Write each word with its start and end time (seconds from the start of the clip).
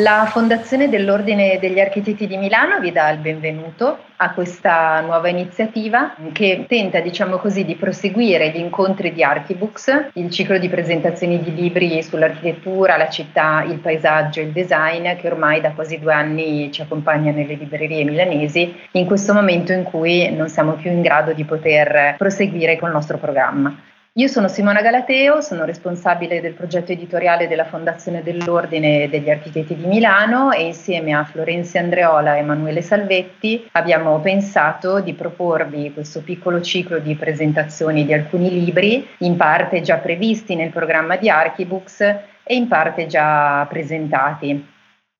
La 0.00 0.24
Fondazione 0.30 0.88
dell'Ordine 0.88 1.58
degli 1.58 1.78
Architetti 1.78 2.26
di 2.26 2.38
Milano 2.38 2.80
vi 2.80 2.90
dà 2.90 3.10
il 3.10 3.18
benvenuto 3.18 3.98
a 4.16 4.32
questa 4.32 5.00
nuova 5.00 5.28
iniziativa 5.28 6.14
che 6.32 6.64
tenta, 6.66 7.00
diciamo 7.00 7.36
così, 7.36 7.66
di 7.66 7.74
proseguire 7.74 8.48
gli 8.48 8.56
incontri 8.56 9.12
di 9.12 9.22
Archibooks, 9.22 10.12
il 10.14 10.30
ciclo 10.30 10.56
di 10.56 10.70
presentazioni 10.70 11.42
di 11.42 11.54
libri 11.54 12.02
sull'architettura, 12.02 12.96
la 12.96 13.10
città, 13.10 13.62
il 13.68 13.76
paesaggio 13.76 14.40
e 14.40 14.44
il 14.44 14.52
design 14.52 15.16
che 15.16 15.26
ormai 15.26 15.60
da 15.60 15.72
quasi 15.72 15.98
due 15.98 16.14
anni 16.14 16.72
ci 16.72 16.80
accompagna 16.80 17.30
nelle 17.30 17.54
librerie 17.54 18.02
milanesi 18.02 18.74
in 18.92 19.04
questo 19.04 19.34
momento 19.34 19.72
in 19.72 19.82
cui 19.82 20.34
non 20.34 20.48
siamo 20.48 20.72
più 20.76 20.90
in 20.90 21.02
grado 21.02 21.34
di 21.34 21.44
poter 21.44 22.14
proseguire 22.16 22.78
col 22.78 22.90
nostro 22.90 23.18
programma. 23.18 23.76
Io 24.14 24.26
sono 24.26 24.48
Simona 24.48 24.82
Galateo, 24.82 25.40
sono 25.40 25.64
responsabile 25.64 26.40
del 26.40 26.54
progetto 26.54 26.90
editoriale 26.90 27.46
della 27.46 27.64
Fondazione 27.64 28.24
dell'Ordine 28.24 29.08
degli 29.08 29.30
Architetti 29.30 29.76
di 29.76 29.86
Milano 29.86 30.50
e 30.50 30.64
insieme 30.64 31.14
a 31.14 31.22
Florenzia 31.22 31.80
Andreola 31.80 32.34
e 32.34 32.40
Emanuele 32.40 32.82
Salvetti 32.82 33.68
abbiamo 33.70 34.18
pensato 34.18 34.98
di 34.98 35.14
proporvi 35.14 35.92
questo 35.92 36.22
piccolo 36.22 36.60
ciclo 36.60 36.98
di 36.98 37.14
presentazioni 37.14 38.04
di 38.04 38.12
alcuni 38.12 38.50
libri, 38.50 39.06
in 39.18 39.36
parte 39.36 39.80
già 39.80 39.98
previsti 39.98 40.56
nel 40.56 40.70
programma 40.70 41.14
di 41.14 41.30
Archibooks 41.30 42.00
e 42.00 42.56
in 42.56 42.66
parte 42.66 43.06
già 43.06 43.64
presentati 43.66 44.66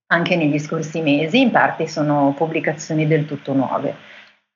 anche 0.09 0.35
negli 0.35 0.59
scorsi 0.59 1.01
mesi, 1.01 1.41
in 1.41 1.53
parte 1.53 1.87
sono 1.87 2.35
pubblicazioni 2.37 3.07
del 3.07 3.25
tutto 3.25 3.53
nuove. 3.53 4.10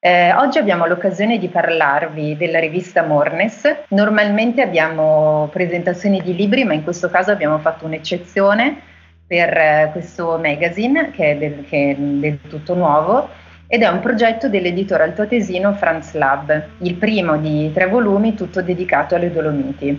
Eh, 0.07 0.35
oggi 0.35 0.59
abbiamo 0.59 0.85
l'occasione 0.85 1.39
di 1.39 1.49
parlarvi 1.49 2.37
della 2.37 2.59
rivista 2.59 3.05
Mornes. 3.05 3.85
Normalmente 3.89 4.61
abbiamo 4.61 5.49
presentazioni 5.51 6.21
di 6.21 6.37
libri, 6.37 6.63
ma 6.65 6.75
in 6.75 6.83
questo 6.83 7.09
caso 7.09 7.31
abbiamo 7.31 7.59
fatto 7.59 7.87
un'eccezione 7.87 8.83
per 9.27 9.57
eh, 9.57 9.89
questo 9.93 10.39
magazine 10.39 11.11
che 11.11 11.31
è, 11.31 11.37
del, 11.39 11.65
che 11.67 11.93
è, 11.93 11.95
del, 11.97 12.39
tutto 12.51 12.75
nuovo 12.75 13.31
ed 13.67 13.81
è 13.81 13.89
un 13.89 14.01
progetto 14.01 14.51
dell'editore 14.51 15.05
altoatesino 15.05 15.73
Franz 15.73 16.13
Lab, 16.13 16.67
il 16.81 16.97
primo 16.97 17.39
di 17.39 17.73
tre 17.73 17.87
volumi 17.87 18.35
tutto 18.35 18.61
dedicato 18.61 19.15
alle 19.15 19.33
Dolomiti. 19.33 19.99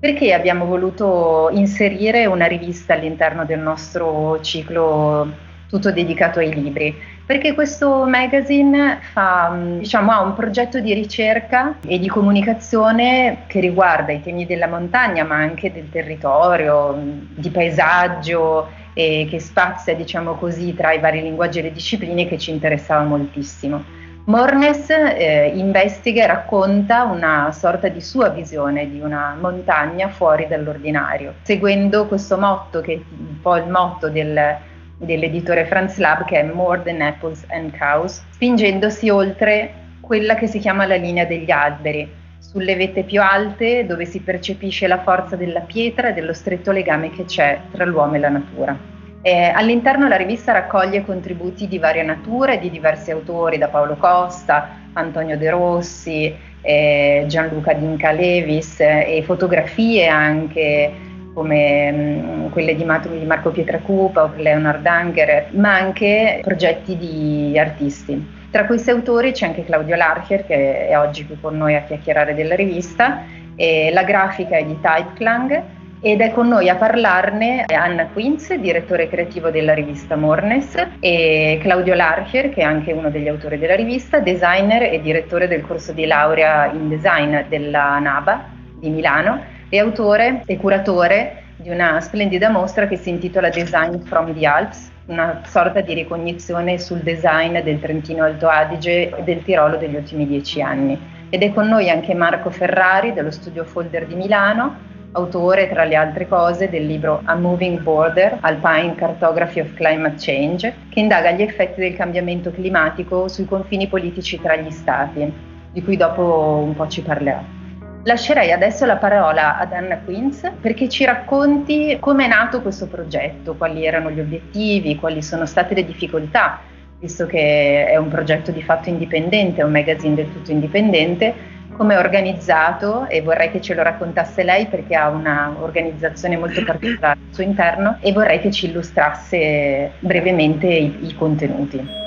Perché 0.00 0.32
abbiamo 0.32 0.64
voluto 0.64 1.50
inserire 1.52 2.24
una 2.24 2.46
rivista 2.46 2.94
all'interno 2.94 3.44
del 3.44 3.58
nostro 3.58 4.40
ciclo 4.40 5.30
tutto 5.68 5.92
dedicato 5.92 6.38
ai 6.38 6.54
libri? 6.54 6.94
Perché 7.32 7.54
questo 7.54 8.04
magazine 8.04 8.98
fa, 9.00 9.56
diciamo, 9.78 10.12
ha 10.12 10.20
un 10.20 10.34
progetto 10.34 10.80
di 10.80 10.92
ricerca 10.92 11.76
e 11.86 11.98
di 11.98 12.06
comunicazione 12.06 13.44
che 13.46 13.58
riguarda 13.58 14.12
i 14.12 14.20
temi 14.20 14.44
della 14.44 14.66
montagna, 14.66 15.24
ma 15.24 15.36
anche 15.36 15.72
del 15.72 15.88
territorio, 15.88 16.94
di 16.94 17.48
paesaggio 17.48 18.68
e 18.92 19.26
che 19.30 19.40
spazia, 19.40 19.94
diciamo 19.94 20.34
così, 20.34 20.74
tra 20.74 20.92
i 20.92 20.98
vari 20.98 21.22
linguaggi 21.22 21.60
e 21.60 21.62
le 21.62 21.72
discipline 21.72 22.28
che 22.28 22.36
ci 22.36 22.50
interessava 22.50 23.02
moltissimo. 23.04 23.82
Mornes 24.24 24.90
eh, 24.90 25.52
investiga 25.54 26.24
e 26.24 26.26
racconta 26.26 27.04
una 27.04 27.50
sorta 27.50 27.88
di 27.88 28.02
sua 28.02 28.28
visione 28.28 28.90
di 28.90 29.00
una 29.00 29.38
montagna 29.40 30.08
fuori 30.10 30.46
dall'ordinario, 30.46 31.36
seguendo 31.40 32.06
questo 32.06 32.36
motto 32.36 32.82
che 32.82 32.92
è 32.92 32.96
un 32.96 33.40
po' 33.40 33.56
il 33.56 33.68
motto 33.68 34.10
del 34.10 34.70
dell'editore 35.04 35.66
Franz 35.66 35.98
Lab 35.98 36.24
che 36.24 36.40
è 36.40 36.42
More 36.42 36.82
Than 36.82 37.00
Apples 37.00 37.44
and 37.48 37.76
Cows, 37.76 38.22
spingendosi 38.30 39.10
oltre 39.10 39.74
quella 40.00 40.34
che 40.34 40.46
si 40.46 40.58
chiama 40.58 40.86
la 40.86 40.96
linea 40.96 41.24
degli 41.24 41.50
alberi, 41.50 42.08
sulle 42.38 42.74
vette 42.76 43.02
più 43.04 43.20
alte 43.22 43.86
dove 43.86 44.04
si 44.04 44.20
percepisce 44.20 44.86
la 44.86 45.00
forza 45.00 45.36
della 45.36 45.60
pietra 45.60 46.08
e 46.08 46.12
dello 46.12 46.32
stretto 46.32 46.72
legame 46.72 47.10
che 47.10 47.24
c'è 47.24 47.60
tra 47.70 47.84
l'uomo 47.84 48.14
e 48.14 48.18
la 48.18 48.28
natura. 48.28 48.76
Eh, 49.24 49.52
all'interno 49.54 50.08
la 50.08 50.16
rivista 50.16 50.52
raccoglie 50.52 51.04
contributi 51.04 51.68
di 51.68 51.78
varia 51.78 52.02
natura 52.02 52.52
e 52.52 52.58
di 52.58 52.70
diversi 52.70 53.12
autori, 53.12 53.56
da 53.56 53.68
Paolo 53.68 53.94
Costa, 53.96 54.80
Antonio 54.94 55.38
De 55.38 55.50
Rossi, 55.50 56.34
eh, 56.60 57.24
Gianluca 57.26 57.72
Dinca 57.72 58.10
Levis 58.10 58.80
eh, 58.80 59.18
e 59.18 59.22
fotografie 59.22 60.08
anche 60.08 60.92
come 61.32 61.92
mm, 61.92 62.46
quelle 62.50 62.74
di 62.74 62.84
Marco 62.84 63.50
Pietracupa 63.50 64.24
o 64.24 64.32
Leonard 64.36 64.86
Anger, 64.86 65.48
ma 65.52 65.74
anche 65.74 66.40
progetti 66.42 66.96
di 66.96 67.58
artisti. 67.58 68.40
Tra 68.50 68.66
questi 68.66 68.90
autori 68.90 69.32
c'è 69.32 69.46
anche 69.46 69.64
Claudio 69.64 69.96
Larcher 69.96 70.44
che 70.44 70.88
è 70.88 70.98
oggi 70.98 71.26
qui 71.26 71.38
con 71.40 71.56
noi 71.56 71.74
a 71.74 71.82
chiacchierare 71.82 72.34
della 72.34 72.54
rivista, 72.54 73.24
la 73.56 74.02
grafica 74.02 74.56
è 74.56 74.64
di 74.64 74.78
Typeclang 74.80 75.62
ed 76.04 76.20
è 76.20 76.32
con 76.32 76.48
noi 76.48 76.68
a 76.68 76.74
parlarne 76.74 77.64
Anna 77.66 78.08
Quinz, 78.08 78.52
direttore 78.54 79.08
creativo 79.08 79.50
della 79.50 79.72
rivista 79.72 80.16
Mornes, 80.16 80.74
e 80.98 81.60
Claudio 81.62 81.94
Larcher, 81.94 82.48
che 82.48 82.60
è 82.60 82.64
anche 82.64 82.90
uno 82.90 83.08
degli 83.08 83.28
autori 83.28 83.56
della 83.56 83.76
rivista, 83.76 84.18
designer 84.18 84.82
e 84.82 85.00
direttore 85.00 85.46
del 85.46 85.62
corso 85.64 85.92
di 85.92 86.04
laurea 86.04 86.72
in 86.72 86.88
design 86.88 87.42
della 87.48 88.00
NABA 88.00 88.44
di 88.80 88.90
Milano 88.90 89.60
è 89.72 89.78
autore 89.78 90.42
e 90.44 90.58
curatore 90.58 91.44
di 91.56 91.70
una 91.70 91.98
splendida 92.02 92.50
mostra 92.50 92.86
che 92.86 92.98
si 92.98 93.08
intitola 93.08 93.48
Design 93.48 94.00
from 94.00 94.38
the 94.38 94.46
Alps, 94.46 94.90
una 95.06 95.40
sorta 95.46 95.80
di 95.80 95.94
ricognizione 95.94 96.78
sul 96.78 96.98
design 96.98 97.58
del 97.60 97.80
Trentino 97.80 98.22
Alto 98.22 98.48
Adige 98.48 99.16
e 99.16 99.22
del 99.22 99.42
Tirolo 99.42 99.78
degli 99.78 99.94
ultimi 99.94 100.26
dieci 100.26 100.60
anni. 100.60 101.00
Ed 101.30 101.42
è 101.42 101.54
con 101.54 101.68
noi 101.68 101.88
anche 101.88 102.12
Marco 102.12 102.50
Ferrari 102.50 103.14
dello 103.14 103.30
studio 103.30 103.64
Folder 103.64 104.04
di 104.04 104.14
Milano, 104.14 104.76
autore 105.12 105.70
tra 105.70 105.84
le 105.84 105.94
altre 105.94 106.28
cose 106.28 106.68
del 106.68 106.86
libro 106.86 107.22
A 107.24 107.34
Moving 107.34 107.80
Border, 107.80 108.40
Alpine 108.42 108.94
Cartography 108.94 109.60
of 109.60 109.72
Climate 109.72 110.16
Change, 110.18 110.74
che 110.90 111.00
indaga 111.00 111.30
gli 111.30 111.40
effetti 111.40 111.80
del 111.80 111.96
cambiamento 111.96 112.50
climatico 112.50 113.26
sui 113.26 113.46
confini 113.46 113.86
politici 113.86 114.38
tra 114.38 114.54
gli 114.54 114.70
stati, 114.70 115.32
di 115.72 115.82
cui 115.82 115.96
dopo 115.96 116.62
un 116.62 116.74
po' 116.74 116.88
ci 116.88 117.00
parlerà. 117.00 117.60
Lascerei 118.04 118.50
adesso 118.50 118.84
la 118.84 118.96
parola 118.96 119.58
ad 119.58 119.72
Anna 119.72 119.98
Quinz 119.98 120.50
perché 120.60 120.88
ci 120.88 121.04
racconti 121.04 121.96
come 122.00 122.24
è 122.24 122.28
nato 122.28 122.60
questo 122.60 122.88
progetto, 122.88 123.54
quali 123.54 123.86
erano 123.86 124.10
gli 124.10 124.18
obiettivi, 124.18 124.96
quali 124.96 125.22
sono 125.22 125.46
state 125.46 125.74
le 125.74 125.84
difficoltà, 125.84 126.58
visto 126.98 127.26
che 127.26 127.86
è 127.86 127.96
un 127.96 128.08
progetto 128.08 128.50
di 128.50 128.60
fatto 128.60 128.88
indipendente, 128.88 129.60
è 129.60 129.64
un 129.64 129.70
magazine 129.70 130.16
del 130.16 130.32
tutto 130.32 130.50
indipendente, 130.50 131.32
come 131.76 131.94
è 131.94 131.98
organizzato 131.98 133.06
e 133.08 133.22
vorrei 133.22 133.52
che 133.52 133.60
ce 133.60 133.74
lo 133.74 133.84
raccontasse 133.84 134.42
lei 134.42 134.66
perché 134.66 134.96
ha 134.96 135.08
un'organizzazione 135.08 136.36
molto 136.36 136.62
particolare 136.66 137.20
al 137.28 137.34
suo 137.34 137.44
interno 137.44 137.98
e 138.00 138.12
vorrei 138.12 138.40
che 138.40 138.50
ci 138.50 138.66
illustrasse 138.66 139.92
brevemente 140.00 140.66
i, 140.66 140.96
i 141.02 141.14
contenuti. 141.14 142.00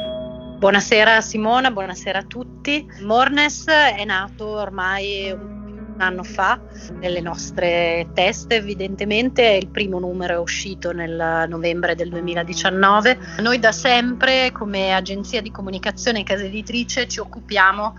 Buonasera 0.58 1.22
Simona, 1.22 1.72
buonasera 1.72 2.20
a 2.20 2.24
tutti. 2.24 2.86
Mornes 3.04 3.66
è 3.68 4.04
nato 4.04 4.48
ormai 4.48 5.32
un 5.32 5.55
un 5.96 6.02
anno 6.02 6.24
fa 6.24 6.60
nelle 7.00 7.22
nostre 7.22 8.10
teste 8.14 8.56
evidentemente 8.56 9.44
il 9.44 9.70
primo 9.70 9.98
numero 9.98 10.34
è 10.34 10.38
uscito 10.38 10.92
nel 10.92 11.46
novembre 11.48 11.96
del 11.96 12.10
2019 12.10 13.18
noi 13.40 13.60
da 13.60 13.72
sempre 13.72 14.52
come 14.52 14.94
agenzia 14.94 15.42
di 15.42 15.52
comunicazione 15.52 16.20
e 16.20 16.24
casa 16.24 16.44
editrice 16.44 17.08
ci 17.08 17.20
occupiamo 17.20 17.96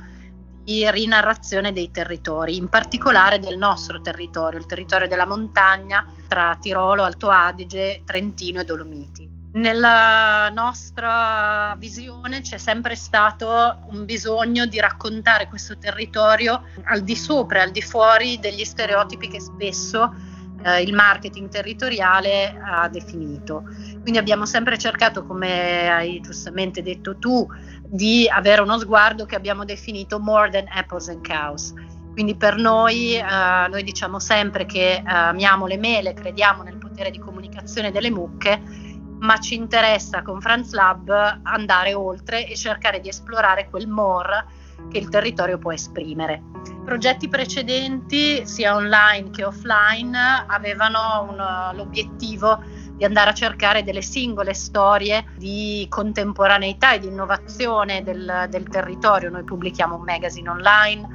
di 0.62 0.88
rinarrazione 0.90 1.72
dei 1.72 1.90
territori 1.90 2.56
in 2.56 2.68
particolare 2.68 3.38
del 3.38 3.56
nostro 3.56 4.00
territorio 4.00 4.58
il 4.58 4.66
territorio 4.66 5.08
della 5.08 5.26
montagna 5.26 6.04
tra 6.28 6.56
Tirolo, 6.60 7.02
Alto 7.02 7.30
Adige, 7.30 8.02
Trentino 8.04 8.60
e 8.60 8.64
Dolomiti 8.64 9.35
nella 9.56 10.50
nostra 10.50 11.74
visione 11.78 12.40
c'è 12.42 12.58
sempre 12.58 12.94
stato 12.94 13.78
un 13.90 14.04
bisogno 14.04 14.66
di 14.66 14.78
raccontare 14.78 15.48
questo 15.48 15.78
territorio 15.78 16.64
al 16.84 17.00
di 17.00 17.16
sopra 17.16 17.62
al 17.62 17.70
di 17.70 17.80
fuori 17.80 18.38
degli 18.38 18.64
stereotipi 18.64 19.28
che 19.28 19.40
spesso 19.40 20.14
eh, 20.62 20.82
il 20.82 20.92
marketing 20.92 21.48
territoriale 21.48 22.58
ha 22.62 22.88
definito. 22.88 23.62
Quindi 24.00 24.18
abbiamo 24.18 24.46
sempre 24.46 24.78
cercato, 24.78 25.24
come 25.24 25.90
hai 25.90 26.20
giustamente 26.20 26.82
detto 26.82 27.18
tu, 27.18 27.46
di 27.82 28.28
avere 28.28 28.62
uno 28.62 28.78
sguardo 28.78 29.26
che 29.26 29.36
abbiamo 29.36 29.64
definito 29.64 30.18
more 30.18 30.50
than 30.50 30.66
apples 30.68 31.08
and 31.08 31.26
cows. 31.26 31.72
Quindi 32.12 32.34
per 32.34 32.56
noi, 32.56 33.14
eh, 33.16 33.68
noi 33.68 33.82
diciamo 33.82 34.18
sempre 34.18 34.64
che 34.66 34.94
eh, 34.94 35.02
amiamo 35.04 35.66
le 35.66 35.76
mele, 35.76 36.14
crediamo 36.14 36.62
nel 36.62 36.78
potere 36.78 37.10
di 37.10 37.18
comunicazione 37.18 37.90
delle 37.90 38.10
mucche 38.10 38.85
ma 39.18 39.38
ci 39.38 39.54
interessa 39.54 40.22
con 40.22 40.40
Franz 40.40 40.72
Lab 40.72 41.40
andare 41.42 41.94
oltre 41.94 42.46
e 42.46 42.54
cercare 42.56 43.00
di 43.00 43.08
esplorare 43.08 43.68
quel 43.70 43.88
more 43.88 44.44
che 44.90 44.98
il 44.98 45.08
territorio 45.08 45.58
può 45.58 45.72
esprimere. 45.72 46.42
Progetti 46.84 47.28
precedenti, 47.28 48.46
sia 48.46 48.74
online 48.74 49.30
che 49.30 49.44
offline, 49.44 50.44
avevano 50.46 51.26
un, 51.28 51.74
l'obiettivo 51.74 52.62
di 52.92 53.04
andare 53.04 53.30
a 53.30 53.34
cercare 53.34 53.82
delle 53.82 54.02
singole 54.02 54.54
storie 54.54 55.24
di 55.36 55.86
contemporaneità 55.88 56.92
e 56.92 57.00
di 57.00 57.08
innovazione 57.08 58.02
del, 58.02 58.46
del 58.48 58.68
territorio. 58.68 59.30
Noi 59.30 59.44
pubblichiamo 59.44 59.96
un 59.96 60.02
magazine 60.02 60.48
online 60.48 61.08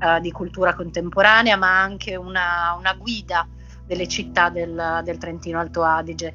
eh, 0.00 0.20
di 0.20 0.32
cultura 0.32 0.74
contemporanea, 0.74 1.56
ma 1.56 1.80
anche 1.80 2.16
una, 2.16 2.74
una 2.78 2.94
guida 2.94 3.46
delle 3.84 4.08
città 4.08 4.48
del, 4.48 5.00
del 5.04 5.18
Trentino 5.18 5.58
Alto 5.58 5.82
Adige 5.82 6.34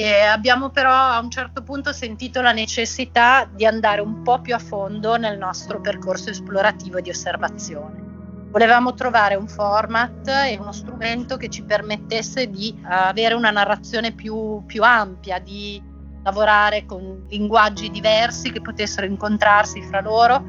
E 0.00 0.22
abbiamo 0.22 0.70
però 0.70 0.94
a 0.94 1.20
un 1.20 1.30
certo 1.30 1.62
punto 1.62 1.92
sentito 1.92 2.40
la 2.40 2.52
necessità 2.52 3.44
di 3.44 3.66
andare 3.66 4.00
un 4.00 4.22
po' 4.22 4.40
più 4.40 4.54
a 4.54 4.58
fondo 4.58 5.18
nel 5.18 5.36
nostro 5.36 5.78
percorso 5.78 6.30
esplorativo 6.30 6.96
e 6.96 7.02
di 7.02 7.10
osservazione. 7.10 8.48
Volevamo 8.50 8.94
trovare 8.94 9.34
un 9.34 9.46
format 9.46 10.26
e 10.26 10.56
uno 10.58 10.72
strumento 10.72 11.36
che 11.36 11.50
ci 11.50 11.64
permettesse 11.64 12.48
di 12.48 12.74
avere 12.82 13.34
una 13.34 13.50
narrazione 13.50 14.12
più, 14.12 14.64
più 14.64 14.82
ampia, 14.82 15.38
di 15.38 15.82
lavorare 16.22 16.86
con 16.86 17.26
linguaggi 17.28 17.90
diversi 17.90 18.50
che 18.52 18.62
potessero 18.62 19.04
incontrarsi 19.04 19.82
fra 19.82 20.00
loro 20.00 20.42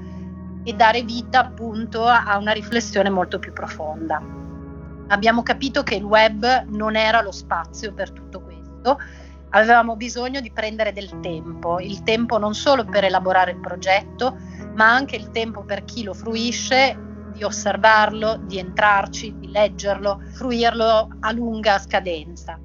e 0.63 0.71
dare 0.71 1.01
vita 1.01 1.41
appunto 1.41 2.05
a 2.05 2.37
una 2.37 2.53
riflessione 2.53 3.09
molto 3.09 3.37
più 3.37 3.51
profonda. 3.51 4.23
Abbiamo 5.09 5.43
capito 5.43 5.83
che 5.83 5.95
il 5.95 6.05
web 6.05 6.67
non 6.67 6.95
era 6.95 7.21
lo 7.21 7.33
spazio 7.33 7.93
per 7.93 8.11
tutto 8.11 8.39
questo, 8.39 8.97
avevamo 9.51 9.95
bisogno 9.95 10.39
di 10.39 10.51
prendere 10.51 10.93
del 10.93 11.19
tempo, 11.21 11.79
il 11.79 12.03
tempo 12.03 12.37
non 12.37 12.53
solo 12.53 12.85
per 12.85 13.03
elaborare 13.03 13.51
il 13.51 13.59
progetto, 13.59 14.37
ma 14.75 14.93
anche 14.93 15.15
il 15.15 15.31
tempo 15.31 15.63
per 15.63 15.83
chi 15.83 16.03
lo 16.03 16.13
fruisce 16.13 16.97
di 17.33 17.43
osservarlo, 17.43 18.37
di 18.45 18.59
entrarci, 18.59 19.37
di 19.39 19.49
leggerlo, 19.49 20.21
fruirlo 20.33 21.07
a 21.19 21.31
lunga 21.31 21.79
scadenza. 21.79 22.59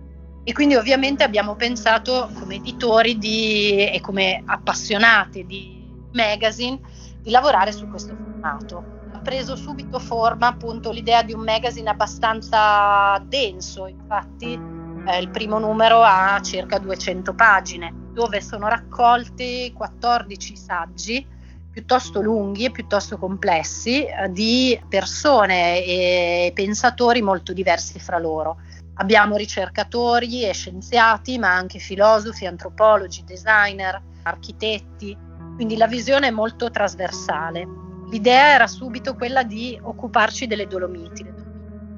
E 0.45 0.53
quindi 0.53 0.77
ovviamente 0.77 1.25
abbiamo 1.25 1.57
pensato 1.57 2.31
come 2.39 2.57
editori 2.57 3.19
di, 3.19 3.91
e 3.91 4.01
come 4.01 4.43
appassionati 4.45 5.45
di 5.45 6.09
magazine 6.13 6.79
di 7.21 7.31
lavorare 7.31 7.73
su 7.73 7.89
questo 7.89 8.15
formato. 8.15 8.85
Ha 9.13 9.21
preso 9.21 9.57
subito 9.57 9.99
forma 9.99 10.49
appunto 10.49 10.93
l'idea 10.93 11.23
di 11.23 11.33
un 11.33 11.43
magazine 11.43 11.91
abbastanza 11.91 13.19
denso, 13.27 13.87
infatti 13.87 14.76
eh, 15.07 15.19
il 15.19 15.31
primo 15.31 15.59
numero 15.59 16.03
ha 16.03 16.41
circa 16.43 16.79
200 16.79 17.35
pagine, 17.35 17.93
dove 18.13 18.41
sono 18.41 18.69
raccolti 18.69 19.73
14 19.75 20.57
saggi 20.57 21.27
piuttosto 21.71 22.23
lunghi 22.23 22.65
e 22.65 22.71
piuttosto 22.71 23.19
complessi 23.19 24.05
eh, 24.05 24.31
di 24.31 24.81
persone 24.89 25.85
e 25.85 26.51
pensatori 26.55 27.21
molto 27.21 27.53
diversi 27.53 27.99
fra 27.99 28.19
loro 28.19 28.59
Abbiamo 28.99 29.37
ricercatori 29.37 30.45
e 30.45 30.55
scienziati, 30.55 31.39
ma 31.39 31.53
anche 31.55 31.79
filosofi, 31.79 32.47
antropologi, 32.47 33.25
designer, 33.25 34.03
architetti, 34.23 35.17
quindi 35.55 35.77
la 35.77 35.87
visione 35.87 36.29
è 36.29 36.31
molto 36.31 36.71
trasversale. 36.71 37.67
L'idea 38.09 38.55
era 38.55 38.67
subito 38.67 39.15
quella 39.15 39.43
di 39.43 39.79
occuparci 39.81 40.47
delle 40.47 40.67
Dolomiti. 40.67 41.36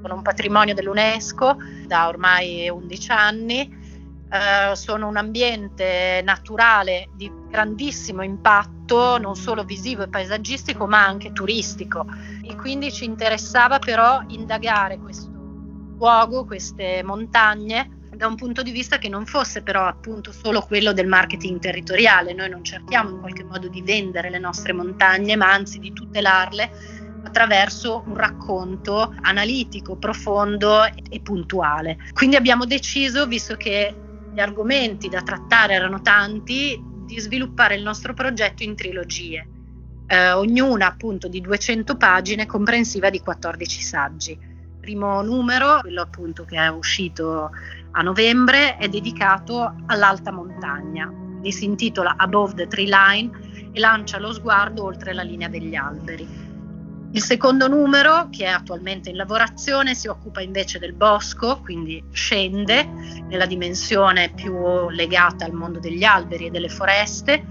Sono 0.09 0.21
un 0.21 0.27
patrimonio 0.27 0.73
dell'UNESCO 0.73 1.57
da 1.85 2.07
ormai 2.07 2.67
11 2.67 3.11
anni, 3.11 3.77
eh, 4.31 4.75
sono 4.75 5.07
un 5.07 5.17
ambiente 5.17 6.21
naturale 6.23 7.09
di 7.13 7.31
grandissimo 7.47 8.23
impatto, 8.23 9.19
non 9.19 9.35
solo 9.35 9.63
visivo 9.63 10.01
e 10.01 10.07
paesaggistico, 10.07 10.87
ma 10.87 11.05
anche 11.05 11.31
turistico. 11.31 12.07
E 12.43 12.55
quindi 12.55 12.91
ci 12.91 13.05
interessava 13.05 13.77
però 13.77 14.23
indagare 14.29 14.97
questo 14.97 15.29
luogo, 15.29 16.43
queste 16.43 17.03
montagne, 17.03 18.07
da 18.15 18.25
un 18.25 18.35
punto 18.35 18.63
di 18.63 18.71
vista 18.71 18.97
che 18.97 19.09
non 19.09 19.27
fosse 19.27 19.61
però 19.61 19.85
appunto 19.85 20.31
solo 20.31 20.61
quello 20.61 20.91
del 20.91 21.05
marketing 21.05 21.59
territoriale. 21.59 22.33
Noi 22.33 22.49
non 22.49 22.63
cerchiamo 22.63 23.11
in 23.11 23.19
qualche 23.19 23.43
modo 23.43 23.67
di 23.67 23.83
vendere 23.83 24.31
le 24.31 24.39
nostre 24.39 24.73
montagne, 24.73 25.35
ma 25.35 25.53
anzi 25.53 25.77
di 25.77 25.93
tutelarle 25.93 26.98
attraverso 27.23 28.03
un 28.05 28.15
racconto 28.15 29.13
analitico, 29.21 29.97
profondo 29.97 30.83
e 30.85 31.19
puntuale. 31.21 31.97
Quindi 32.13 32.35
abbiamo 32.35 32.65
deciso, 32.65 33.27
visto 33.27 33.55
che 33.55 33.93
gli 34.31 34.39
argomenti 34.39 35.09
da 35.09 35.21
trattare 35.21 35.73
erano 35.73 36.01
tanti, 36.01 36.79
di 37.05 37.19
sviluppare 37.19 37.75
il 37.75 37.83
nostro 37.83 38.13
progetto 38.13 38.63
in 38.63 38.75
trilogie, 38.75 39.47
eh, 40.07 40.31
ognuna 40.31 40.87
appunto 40.87 41.27
di 41.27 41.41
200 41.41 41.97
pagine 41.97 42.45
comprensiva 42.45 43.09
di 43.09 43.19
14 43.19 43.81
saggi 43.81 44.49
primo 44.89 45.21
numero, 45.21 45.81
quello 45.81 46.01
appunto 46.01 46.45
che 46.45 46.55
è 46.55 46.67
uscito 46.67 47.51
a 47.91 48.01
novembre, 48.01 48.77
è 48.77 48.87
dedicato 48.87 49.75
all'alta 49.85 50.31
montagna. 50.31 51.07
Quindi 51.07 51.51
si 51.51 51.65
intitola 51.65 52.15
Above 52.17 52.55
the 52.55 52.67
Tree 52.67 52.87
Line 52.87 53.69
e 53.71 53.79
lancia 53.79 54.17
lo 54.17 54.33
sguardo 54.33 54.83
oltre 54.83 55.13
la 55.13 55.21
linea 55.21 55.47
degli 55.47 55.75
alberi. 55.75 56.48
Il 57.11 57.23
secondo 57.23 57.67
numero, 57.67 58.29
che 58.29 58.45
è 58.45 58.49
attualmente 58.49 59.09
in 59.09 59.15
lavorazione, 59.15 59.95
si 59.95 60.07
occupa 60.07 60.41
invece 60.41 60.77
del 60.77 60.93
bosco, 60.93 61.59
quindi 61.61 62.03
scende 62.11 62.83
nella 63.27 63.47
dimensione 63.47 64.31
più 64.35 64.89
legata 64.89 65.43
al 65.43 65.53
mondo 65.53 65.79
degli 65.79 66.03
alberi 66.03 66.45
e 66.45 66.51
delle 66.51 66.69
foreste. 66.69 67.43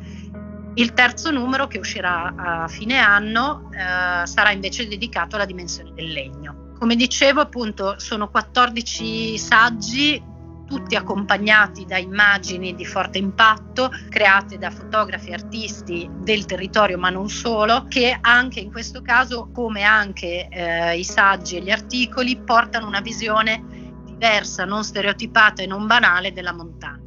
Il 0.75 0.93
terzo 0.93 1.33
numero, 1.33 1.67
che 1.67 1.79
uscirà 1.79 2.35
a 2.37 2.69
fine 2.69 2.99
anno, 2.99 3.69
eh, 3.73 4.27
sarà 4.27 4.53
invece 4.53 4.87
dedicato 4.87 5.35
alla 5.35 5.45
dimensione 5.45 5.93
del 5.93 6.13
legno. 6.13 6.75
Come 6.79 6.95
dicevo, 6.95 7.41
appunto, 7.41 7.99
sono 7.99 8.29
14 8.31 9.37
saggi 9.39 10.23
tutti 10.69 10.95
accompagnati 10.95 11.87
da 11.87 11.97
immagini 11.97 12.75
di 12.75 12.85
forte 12.85 13.19
impatto 13.19 13.91
create 14.11 14.59
da 14.59 14.71
fotografi 14.71 15.31
e 15.31 15.35
artisti 15.35 16.09
del 16.13 16.45
territorio 16.45 16.99
ma 16.99 17.09
non 17.11 17.29
solo 17.29 17.87
che 17.89 18.17
anche 18.21 18.61
in 18.61 18.71
questo 18.71 19.01
caso 19.01 19.51
come 19.53 19.83
anche 19.83 20.49
eh, 20.49 20.99
i 20.99 21.05
saggi 21.05 21.57
e 21.57 21.63
gli 21.63 21.71
articoli 21.71 22.39
portano 22.39 22.87
una 22.87 23.01
visione 23.01 23.65
diversa, 24.05 24.65
non 24.65 24.85
stereotipata 24.85 25.63
e 25.63 25.67
non 25.67 25.87
banale 25.87 26.33
della 26.33 26.53
montagna. 26.53 27.07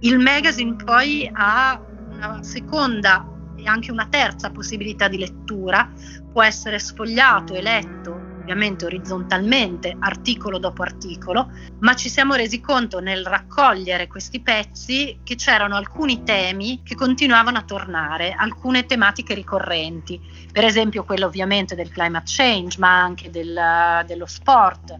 Il 0.00 0.18
magazine 0.18 0.76
poi 0.76 1.28
ha 1.32 1.80
una 2.10 2.42
seconda 2.42 3.26
e 3.56 3.66
anche 3.66 3.90
una 3.90 4.06
terza 4.08 4.50
possibilità 4.50 5.08
di 5.08 5.18
lettura, 5.18 5.90
può 6.30 6.42
essere 6.42 6.78
sfogliato 6.78 7.54
e 7.54 7.62
letto 7.62 8.21
ovviamente 8.42 8.84
orizzontalmente, 8.84 9.96
articolo 9.98 10.58
dopo 10.58 10.82
articolo, 10.82 11.50
ma 11.78 11.94
ci 11.94 12.08
siamo 12.08 12.34
resi 12.34 12.60
conto 12.60 13.00
nel 13.00 13.24
raccogliere 13.24 14.08
questi 14.08 14.40
pezzi 14.40 15.20
che 15.22 15.36
c'erano 15.36 15.76
alcuni 15.76 16.24
temi 16.24 16.82
che 16.82 16.94
continuavano 16.94 17.58
a 17.58 17.62
tornare, 17.62 18.32
alcune 18.32 18.84
tematiche 18.84 19.34
ricorrenti, 19.34 20.20
per 20.50 20.64
esempio 20.64 21.04
quello 21.04 21.26
ovviamente 21.26 21.74
del 21.74 21.90
climate 21.90 22.24
change, 22.26 22.78
ma 22.78 23.00
anche 23.00 23.30
del, 23.30 24.02
dello 24.06 24.26
sport, 24.26 24.98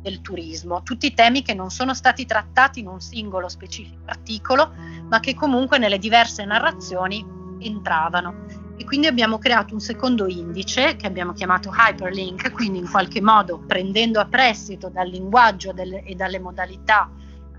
del 0.00 0.20
turismo, 0.20 0.82
tutti 0.82 1.14
temi 1.14 1.42
che 1.42 1.54
non 1.54 1.70
sono 1.70 1.94
stati 1.94 2.26
trattati 2.26 2.80
in 2.80 2.88
un 2.88 3.00
singolo 3.00 3.48
specifico 3.48 4.02
articolo, 4.06 4.72
ma 5.08 5.18
che 5.18 5.34
comunque 5.34 5.78
nelle 5.78 5.98
diverse 5.98 6.44
narrazioni 6.44 7.24
entravano 7.60 8.63
e 8.76 8.84
quindi 8.84 9.06
abbiamo 9.06 9.38
creato 9.38 9.74
un 9.74 9.80
secondo 9.80 10.26
indice 10.26 10.96
che 10.96 11.06
abbiamo 11.06 11.32
chiamato 11.32 11.70
hyperlink, 11.70 12.50
quindi 12.52 12.78
in 12.78 12.90
qualche 12.90 13.20
modo 13.20 13.62
prendendo 13.66 14.20
a 14.20 14.26
prestito 14.26 14.88
dal 14.88 15.08
linguaggio 15.08 15.72
del, 15.72 16.02
e 16.04 16.14
dalle 16.14 16.40
modalità 16.40 17.10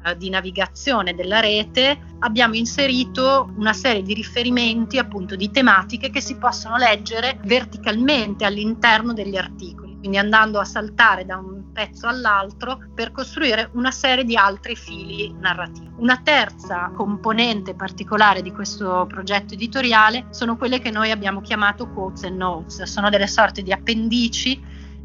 eh, 0.05 0.17
di 0.17 0.29
navigazione 0.29 1.15
della 1.15 1.39
rete, 1.39 1.97
abbiamo 2.19 2.55
inserito 2.55 3.51
una 3.57 3.73
serie 3.73 4.03
di 4.03 4.13
riferimenti 4.13 4.97
appunto 4.97 5.35
di 5.35 5.49
tematiche 5.49 6.09
che 6.09 6.21
si 6.21 6.35
possono 6.37 6.77
leggere 6.77 7.39
verticalmente 7.43 8.45
all'interno 8.45 9.13
degli 9.13 9.37
articoli. 9.37 9.97
Quindi 9.97 10.17
andando 10.17 10.59
a 10.59 10.65
saltare 10.65 11.25
da 11.25 11.37
un 11.37 11.54
pezzo 11.75 12.07
all'altro 12.07 12.79
per 12.95 13.11
costruire 13.11 13.69
una 13.73 13.91
serie 13.91 14.23
di 14.23 14.37
altri 14.37 14.77
fili 14.77 15.35
narrativi. 15.37 15.91
Una 15.97 16.21
terza 16.23 16.89
componente 16.95 17.75
particolare 17.75 18.41
di 18.41 18.53
questo 18.53 19.05
progetto 19.09 19.55
editoriale 19.55 20.27
sono 20.29 20.55
quelle 20.55 20.79
che 20.79 20.89
noi 20.89 21.11
abbiamo 21.11 21.41
chiamato 21.41 21.89
quotes 21.89 22.23
and 22.23 22.37
notes, 22.37 22.81
sono 22.83 23.09
delle 23.09 23.27
sorte 23.27 23.61
di 23.61 23.73
appendici 23.73 24.53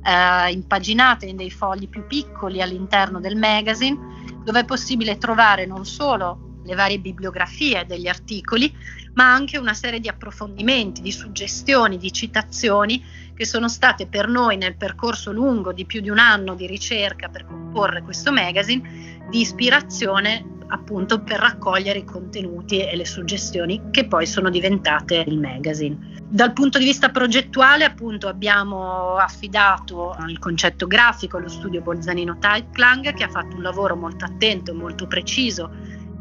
eh, 0.02 0.52
impaginate 0.52 1.26
in 1.26 1.36
dei 1.36 1.50
fogli 1.50 1.88
più 1.88 2.06
piccoli 2.06 2.62
all'interno 2.62 3.18
del 3.18 3.36
magazine, 3.36 3.98
dove 4.44 4.60
è 4.60 4.64
possibile 4.64 5.18
trovare 5.18 5.66
non 5.66 5.84
solo 5.84 6.60
le 6.62 6.74
varie 6.76 7.00
bibliografie 7.00 7.84
degli 7.84 8.06
articoli, 8.06 8.72
ma 9.14 9.32
anche 9.32 9.58
una 9.58 9.74
serie 9.74 10.00
di 10.00 10.08
approfondimenti, 10.08 11.00
di 11.00 11.12
suggestioni, 11.12 11.98
di 11.98 12.12
citazioni 12.12 13.02
che 13.34 13.44
sono 13.46 13.68
state 13.68 14.06
per 14.06 14.28
noi 14.28 14.56
nel 14.56 14.76
percorso 14.76 15.32
lungo 15.32 15.72
di 15.72 15.86
più 15.86 16.00
di 16.00 16.10
un 16.10 16.18
anno 16.18 16.54
di 16.54 16.66
ricerca 16.66 17.28
per 17.28 17.46
comporre 17.46 18.02
questo 18.02 18.32
magazine 18.32 19.18
di 19.30 19.40
ispirazione 19.40 20.58
appunto 20.70 21.22
per 21.22 21.40
raccogliere 21.40 22.00
i 22.00 22.04
contenuti 22.04 22.80
e 22.80 22.96
le 22.96 23.06
suggestioni 23.06 23.90
che 23.90 24.06
poi 24.06 24.26
sono 24.26 24.50
diventate 24.50 25.24
il 25.26 25.38
magazine. 25.38 26.18
Dal 26.22 26.52
punto 26.52 26.78
di 26.78 26.84
vista 26.84 27.08
progettuale 27.10 27.84
appunto 27.84 28.28
abbiamo 28.28 29.16
affidato 29.16 30.16
il 30.28 30.38
concetto 30.38 30.86
grafico 30.86 31.38
allo 31.38 31.48
studio 31.48 31.80
Bolzanino 31.80 32.38
Typeklang 32.38 33.12
che 33.14 33.24
ha 33.24 33.28
fatto 33.28 33.56
un 33.56 33.62
lavoro 33.62 33.96
molto 33.96 34.24
attento 34.24 34.70
e 34.70 34.74
molto 34.74 35.06
preciso 35.06 35.70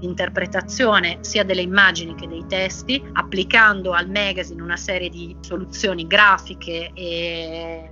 interpretazione 0.01 1.18
sia 1.22 1.44
delle 1.44 1.62
immagini 1.62 2.15
che 2.15 2.27
dei 2.27 2.46
testi, 2.48 3.03
applicando 3.13 3.91
al 3.91 4.10
magazine 4.10 4.62
una 4.62 4.77
serie 4.77 5.10
di 5.10 5.36
soluzioni 5.41 6.08
grafiche 6.08 6.91
e 6.94 7.91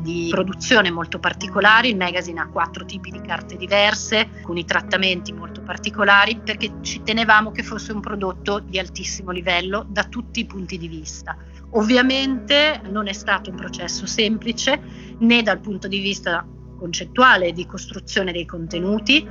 di 0.00 0.28
produzione 0.30 0.90
molto 0.90 1.18
particolari. 1.18 1.90
Il 1.90 1.96
magazine 1.96 2.40
ha 2.40 2.48
quattro 2.48 2.84
tipi 2.84 3.10
di 3.10 3.20
carte 3.20 3.56
diverse, 3.56 4.28
con 4.42 4.56
i 4.56 4.64
trattamenti 4.64 5.32
molto 5.32 5.62
particolari, 5.62 6.38
perché 6.42 6.72
ci 6.82 7.02
tenevamo 7.02 7.50
che 7.50 7.62
fosse 7.62 7.92
un 7.92 8.00
prodotto 8.00 8.58
di 8.58 8.78
altissimo 8.78 9.30
livello 9.30 9.86
da 9.88 10.04
tutti 10.04 10.40
i 10.40 10.46
punti 10.46 10.76
di 10.76 10.88
vista. 10.88 11.36
Ovviamente 11.70 12.80
non 12.90 13.08
è 13.08 13.12
stato 13.12 13.50
un 13.50 13.56
processo 13.56 14.06
semplice 14.06 14.80
né 15.18 15.42
dal 15.42 15.60
punto 15.60 15.88
di 15.88 15.98
vista 15.98 16.46
concettuale 16.76 17.52
di 17.52 17.66
costruzione 17.66 18.32
dei 18.32 18.44
contenuti, 18.44 19.26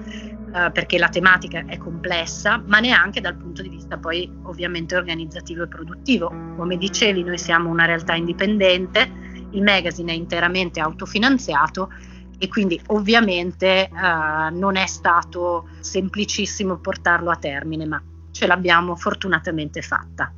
eh, 0.54 0.70
perché 0.72 1.00
la 1.00 1.10
tematica 1.10 1.64
è 1.66 1.78
complessa, 1.78 2.62
ma 2.68 2.80
neanche 2.80 3.22
dal 3.22 3.36
punto 3.36 3.62
di 3.62 3.70
vista 3.70 3.98
poi 3.98 4.32
ovviamente 4.44 4.96
organizzativo 4.96 5.64
e 5.64 5.68
produttivo. 5.68 6.32
Come 6.56 6.78
dicevi, 6.78 7.24
noi 7.24 7.40
siamo 7.40 7.70
una 7.70 7.86
realtà 7.86 8.14
indipendente, 8.14 9.10
il 9.52 9.64
magazine 9.64 10.12
è 10.12 10.16
interamente 10.16 10.80
autofinanziato 10.80 11.90
e 12.38 12.48
quindi 12.48 12.80
ovviamente 12.88 13.86
eh, 13.86 13.90
non 14.52 14.76
è 14.76 14.86
stato 14.86 15.70
semplicissimo 15.80 16.78
portarlo 16.78 17.32
a 17.32 17.36
termine, 17.36 17.86
ma 17.86 18.02
ce 18.32 18.46
l'abbiamo 18.46 18.96
fortunatamente 18.96 19.82
fatta. 19.82 20.32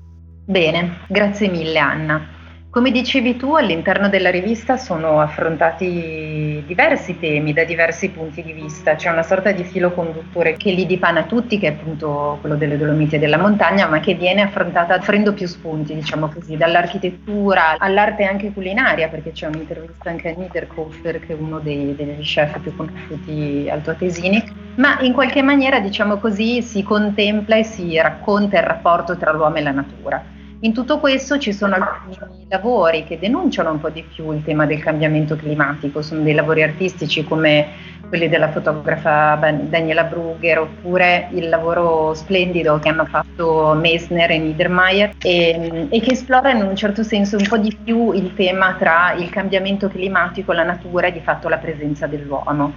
Bene, 0.45 0.99
grazie 1.09 1.49
mille 1.49 1.79
Anna. 1.79 2.44
Come 2.75 2.91
dicevi 2.91 3.37
tu, 3.37 3.55
all'interno 3.55 4.09
della 4.09 4.29
rivista 4.29 4.75
sono 4.75 5.21
affrontati 5.21 6.61
diversi 6.67 7.17
temi 7.17 7.53
da 7.53 7.63
diversi 7.63 8.09
punti 8.09 8.43
di 8.43 8.51
vista, 8.51 8.95
c'è 8.95 9.09
una 9.09 9.23
sorta 9.23 9.53
di 9.53 9.63
filo 9.63 9.93
conduttore 9.93 10.57
che 10.57 10.71
li 10.71 10.85
dipana 10.85 11.23
tutti, 11.23 11.57
che 11.57 11.69
è 11.69 11.71
appunto 11.71 12.37
quello 12.41 12.57
delle 12.57 12.75
Dolomiti 12.75 13.15
e 13.15 13.19
della 13.19 13.37
montagna, 13.37 13.87
ma 13.87 14.01
che 14.01 14.15
viene 14.15 14.41
affrontata 14.41 14.93
offrendo 14.93 15.33
più 15.33 15.47
spunti, 15.47 15.95
diciamo 15.95 16.27
così, 16.27 16.57
dall'architettura 16.57 17.77
all'arte 17.77 18.25
anche 18.25 18.51
culinaria, 18.51 19.07
perché 19.07 19.31
c'è 19.31 19.47
un'intervista 19.47 20.09
anche 20.09 20.31
a 20.31 20.35
Niederkofer, 20.35 21.19
che 21.19 21.31
è 21.31 21.37
uno 21.39 21.59
dei, 21.59 21.95
degli 21.95 22.21
chef 22.23 22.59
più 22.59 22.75
conosciuti 22.75 23.69
altoatesini, 23.71 24.43
ma 24.81 24.99
in 24.99 25.13
qualche 25.13 25.41
maniera, 25.41 25.79
diciamo 25.79 26.17
così, 26.17 26.61
si 26.61 26.83
contempla 26.83 27.55
e 27.55 27.63
si 27.63 27.95
racconta 27.95 28.57
il 28.57 28.65
rapporto 28.65 29.15
tra 29.15 29.31
l'uomo 29.31 29.55
e 29.55 29.61
la 29.61 29.71
natura. 29.71 30.21
In 30.65 30.73
tutto 30.73 30.97
questo 30.97 31.37
ci 31.37 31.53
sono 31.53 31.75
alcuni 31.75 32.47
lavori 32.49 33.03
che 33.03 33.19
denunciano 33.19 33.69
un 33.69 33.79
po' 33.79 33.91
di 33.91 34.01
più 34.01 34.31
il 34.31 34.43
tema 34.43 34.65
del 34.65 34.81
cambiamento 34.81 35.35
climatico, 35.35 36.01
sono 36.01 36.21
dei 36.21 36.33
lavori 36.33 36.63
artistici 36.63 37.23
come 37.23 37.67
quelli 38.07 38.27
della 38.27 38.49
fotografa 38.49 39.35
Daniela 39.35 40.05
Brugger 40.05 40.61
oppure 40.61 41.27
il 41.33 41.49
lavoro 41.49 42.15
splendido 42.15 42.79
che 42.79 42.89
hanno 42.89 43.05
fatto 43.05 43.77
Meissner 43.79 44.31
e 44.31 44.39
Niedermayer 44.39 45.11
e, 45.21 45.87
e 45.87 46.01
che 46.01 46.13
esplorano 46.13 46.63
in 46.63 46.69
un 46.69 46.75
certo 46.75 47.03
senso 47.03 47.37
un 47.37 47.45
po' 47.47 47.57
di 47.57 47.77
più 47.83 48.11
il 48.13 48.33
tema 48.33 48.73
tra 48.73 49.13
il 49.13 49.29
cambiamento 49.29 49.87
climatico, 49.87 50.51
la 50.51 50.63
natura 50.63 51.07
e 51.07 51.11
di 51.11 51.21
fatto 51.21 51.47
la 51.47 51.57
presenza 51.57 52.07
dell'uomo. 52.07 52.73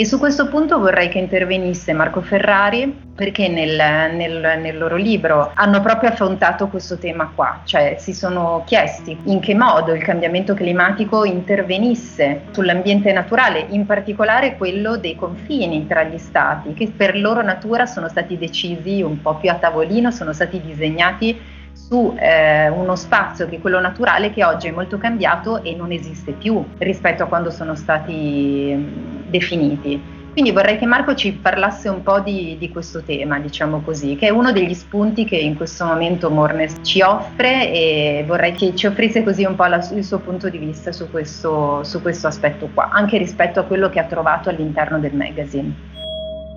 E 0.00 0.04
su 0.04 0.20
questo 0.20 0.46
punto 0.46 0.78
vorrei 0.78 1.08
che 1.08 1.18
intervenisse 1.18 1.92
Marco 1.92 2.20
Ferrari 2.20 3.06
perché 3.16 3.48
nel, 3.48 3.74
nel, 4.14 4.60
nel, 4.60 4.78
loro 4.78 4.94
libro 4.94 5.50
hanno 5.54 5.80
proprio 5.80 6.10
affrontato 6.10 6.68
questo 6.68 6.98
tema 6.98 7.32
qua, 7.34 7.62
cioè 7.64 7.96
si 7.98 8.14
sono 8.14 8.62
chiesti 8.64 9.18
in 9.24 9.40
che 9.40 9.56
modo 9.56 9.92
il 9.92 10.00
cambiamento 10.04 10.54
climatico 10.54 11.24
intervenisse 11.24 12.42
sull'ambiente 12.52 13.12
naturale, 13.12 13.66
in 13.70 13.86
particolare 13.86 14.56
quello 14.56 14.98
dei 14.98 15.16
confini 15.16 15.84
tra 15.88 16.04
gli 16.04 16.18
stati, 16.18 16.74
che 16.74 16.92
per 16.96 17.18
loro 17.18 17.42
natura 17.42 17.84
sono 17.84 18.08
stati 18.08 18.38
decisi 18.38 19.02
un 19.02 19.20
po' 19.20 19.34
più 19.34 19.50
a 19.50 19.56
tavolino, 19.56 20.12
sono 20.12 20.32
stati 20.32 20.60
disegnati 20.60 21.56
su 21.86 22.14
eh, 22.18 22.68
uno 22.68 22.96
spazio 22.96 23.48
che 23.48 23.56
è 23.56 23.60
quello 23.60 23.80
naturale 23.80 24.32
che 24.32 24.44
oggi 24.44 24.66
è 24.66 24.72
molto 24.72 24.98
cambiato 24.98 25.62
e 25.62 25.74
non 25.74 25.92
esiste 25.92 26.32
più 26.32 26.62
rispetto 26.78 27.22
a 27.22 27.26
quando 27.26 27.50
sono 27.50 27.74
stati 27.76 28.74
mh, 28.74 29.30
definiti. 29.30 30.16
Quindi 30.32 30.52
vorrei 30.52 30.78
che 30.78 30.86
Marco 30.86 31.14
ci 31.14 31.32
parlasse 31.32 31.88
un 31.88 32.02
po' 32.02 32.20
di, 32.20 32.56
di, 32.58 32.70
questo 32.70 33.02
tema, 33.02 33.40
diciamo 33.40 33.80
così, 33.80 34.14
che 34.14 34.28
è 34.28 34.30
uno 34.30 34.52
degli 34.52 34.74
spunti 34.74 35.24
che 35.24 35.36
in 35.36 35.56
questo 35.56 35.84
momento 35.84 36.30
Mornes 36.30 36.76
ci 36.82 37.00
offre 37.00 37.72
e 37.72 38.24
vorrei 38.24 38.52
che 38.52 38.72
ci 38.76 38.86
offrisse 38.86 39.24
così 39.24 39.44
un 39.44 39.56
po' 39.56 39.64
la, 39.64 39.84
il 39.92 40.04
suo 40.04 40.18
punto 40.18 40.48
di 40.48 40.58
vista 40.58 40.92
su 40.92 41.10
questo, 41.10 41.82
su 41.82 42.00
questo, 42.02 42.28
aspetto 42.28 42.68
qua, 42.72 42.90
anche 42.90 43.18
rispetto 43.18 43.58
a 43.58 43.64
quello 43.64 43.88
che 43.88 43.98
ha 43.98 44.04
trovato 44.04 44.48
all'interno 44.48 45.00
del 45.00 45.14
magazine. 45.14 45.74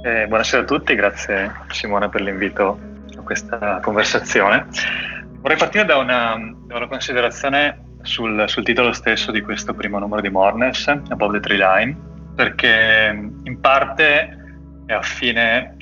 Eh, 0.04 0.28
buonasera 0.28 0.62
a 0.62 0.66
tutti, 0.66 0.94
grazie 0.94 1.52
Simona 1.70 2.08
per 2.08 2.22
l'invito 2.22 2.91
questa 3.32 3.80
conversazione. 3.82 4.66
Vorrei 5.40 5.58
partire 5.58 5.86
da 5.86 5.98
una, 5.98 6.36
da 6.66 6.76
una 6.76 6.88
considerazione 6.88 7.96
sul, 8.02 8.44
sul, 8.48 8.64
titolo 8.64 8.92
stesso 8.92 9.32
di 9.32 9.42
questo 9.42 9.74
primo 9.74 10.00
numero 10.00 10.22
di 10.22 10.30
Mornes, 10.30 10.86
Above 10.88 11.40
the 11.40 11.40
Tree 11.40 11.58
Line, 11.58 11.98
perché 12.36 13.32
in 13.44 13.60
parte 13.62 14.38
è 14.86 14.94
affine, 14.94 15.78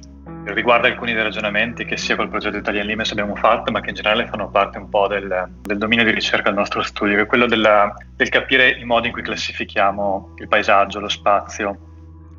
riguarda 0.46 0.88
alcuni 0.88 1.14
dei 1.14 1.24
ragionamenti 1.24 1.86
che 1.86 1.98
sia 1.98 2.16
col 2.16 2.30
progetto 2.30 2.58
Italian 2.58 2.86
Limes 2.86 3.12
abbiamo 3.12 3.36
fatto, 3.36 3.72
ma 3.72 3.82
che 3.82 3.90
in 3.90 3.96
generale 3.96 4.28
fanno 4.28 4.50
parte 4.50 4.78
un 4.78 4.88
po' 4.88 5.08
del, 5.08 5.50
del 5.62 5.78
dominio 5.80 6.06
di 6.06 6.12
ricerca 6.12 6.50
del 6.50 6.60
nostro 6.60 6.84
studio, 6.84 7.16
che 7.16 7.22
è 7.24 7.26
quello 7.26 7.48
della, 7.48 7.96
del 8.16 8.30
capire 8.30 8.70
i 8.70 8.86
modi 8.86 9.08
in 9.08 9.14
cui 9.14 9.24
classifichiamo 9.24 10.36
il 10.38 10.48
paesaggio, 10.48 11.00
lo 11.00 11.10
spazio, 11.10 11.78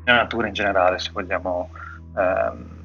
la 0.05 0.13
natura 0.13 0.47
in 0.47 0.53
generale, 0.53 0.99
se 0.99 1.09
vogliamo. 1.11 1.69
Ehm, 2.17 2.79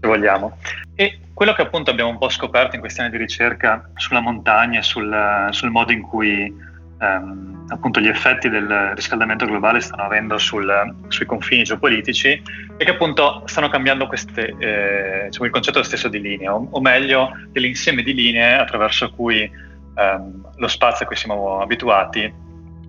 se 0.00 0.06
vogliamo. 0.06 0.56
E 0.94 1.18
quello 1.40 1.54
che 1.54 1.62
appunto 1.62 1.90
abbiamo 1.90 2.10
un 2.10 2.18
po' 2.18 2.28
scoperto 2.28 2.74
in 2.74 2.82
questi 2.82 3.00
anni 3.00 3.12
di 3.12 3.16
ricerca 3.16 3.90
sulla 3.94 4.20
montagna, 4.20 4.82
sul, 4.82 5.48
sul 5.52 5.70
modo 5.70 5.90
in 5.90 6.02
cui 6.02 6.54
ehm, 7.00 7.64
appunto 7.68 7.98
gli 7.98 8.08
effetti 8.08 8.50
del 8.50 8.92
riscaldamento 8.94 9.46
globale 9.46 9.80
stanno 9.80 10.02
avendo 10.02 10.36
sul, 10.36 10.96
sui 11.08 11.24
confini 11.24 11.62
geopolitici 11.62 12.42
è 12.76 12.84
che 12.84 12.90
appunto 12.90 13.44
stanno 13.46 13.70
cambiando 13.70 14.06
queste, 14.06 14.54
eh, 14.58 15.24
diciamo, 15.28 15.46
il 15.46 15.50
concetto 15.50 15.82
stesso 15.82 16.08
di 16.08 16.20
linea, 16.20 16.54
o, 16.54 16.68
o, 16.70 16.80
meglio 16.82 17.30
dell'insieme 17.52 18.02
di 18.02 18.12
linee 18.12 18.58
attraverso 18.58 19.10
cui 19.10 19.50
ehm, 19.94 20.46
lo 20.54 20.68
spazio 20.68 21.06
a 21.06 21.08
cui 21.08 21.16
siamo 21.16 21.62
abituati 21.62 22.30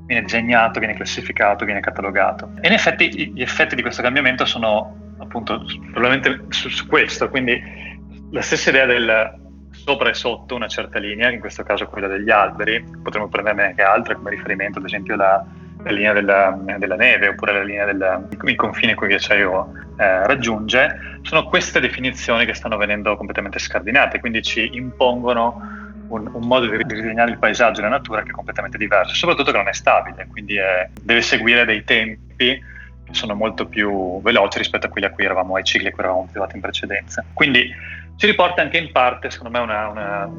viene 0.08 0.24
disegnato, 0.24 0.80
viene 0.80 0.96
classificato, 0.96 1.64
viene 1.64 1.80
catalogato. 1.80 2.52
E 2.60 2.68
in 2.68 2.74
effetti 2.74 3.32
gli 3.34 3.42
effetti 3.42 3.76
di 3.76 3.82
questo 3.82 4.02
cambiamento 4.02 4.44
sono 4.44 5.14
appunto 5.20 5.64
probabilmente 5.94 6.48
su, 6.50 6.68
su 6.68 6.86
questo, 6.88 7.30
quindi 7.30 7.90
la 8.32 8.42
stessa 8.42 8.70
idea 8.70 8.86
del 8.86 9.40
sopra 9.72 10.10
e 10.10 10.14
sotto 10.14 10.56
una 10.56 10.68
certa 10.68 11.00
linea, 11.00 11.30
in 11.30 11.40
questo 11.40 11.64
caso 11.64 11.88
quella 11.88 12.08
degli 12.08 12.30
alberi, 12.30 12.84
potremmo 13.02 13.28
prenderne 13.28 13.66
anche 13.66 13.82
altre 13.82 14.16
come 14.16 14.30
riferimento, 14.32 14.80
ad 14.80 14.86
esempio 14.86 15.16
la, 15.16 15.44
la 15.84 15.92
linea 15.92 16.14
della, 16.14 16.58
della, 16.78 16.96
neve 16.96 17.30
oppure 17.30 17.54
la 17.54 17.64
linea 17.64 17.86
del 17.86 18.56
confine 18.56 18.94
cui 18.94 19.08
il 19.08 19.14
ghiacciaio 19.14 19.72
eh, 19.98 20.28
raggiunge, 20.28 21.20
sono 21.24 21.46
queste 21.46 21.80
definizioni 21.80 22.46
che 22.46 22.54
stanno 22.54 22.78
venendo 22.78 23.16
completamente 23.16 23.60
scardinate, 23.60 24.20
quindi 24.20 24.42
ci 24.42 24.70
impongono 24.74 25.80
un, 26.10 26.30
un 26.32 26.48
modo 26.48 26.68
di 26.68 26.78
ridisegnare 26.78 27.32
il 27.32 27.40
paesaggio 27.40 27.80
e 27.80 27.84
la 27.84 27.90
natura 27.90 28.22
che 28.22 28.30
è 28.30 28.34
completamente 28.34 28.78
diverso, 28.78 29.16
soprattutto 29.16 29.52
che 29.52 29.58
non 29.58 29.68
è 29.68 29.74
stabile, 29.74 30.28
quindi 30.30 30.58
è, 30.58 30.90
deve 31.02 31.22
seguire 31.22 31.66
dei 31.66 31.84
tempi 31.84 32.62
che 33.04 33.14
sono 33.14 33.34
molto 33.34 33.66
più 33.66 34.22
veloci 34.22 34.60
rispetto 34.60 34.88
a 34.88 34.90
quelli 34.90 35.08
a 35.08 35.12
cui 35.12 35.26
eravamo, 35.26 35.56
ai 35.56 35.64
cicli 35.64 35.88
a 35.88 35.92
cui 35.92 36.04
eravamo 36.04 36.24
abituati 36.24 36.56
in 36.56 36.62
precedenza. 36.62 37.24
Quindi 37.34 37.74
ci 38.16 38.26
riporta 38.26 38.62
anche 38.62 38.78
in 38.78 38.92
parte, 38.92 39.30
secondo 39.30 39.58
me, 39.58 39.64
una, 39.64 39.88
una, 39.88 40.30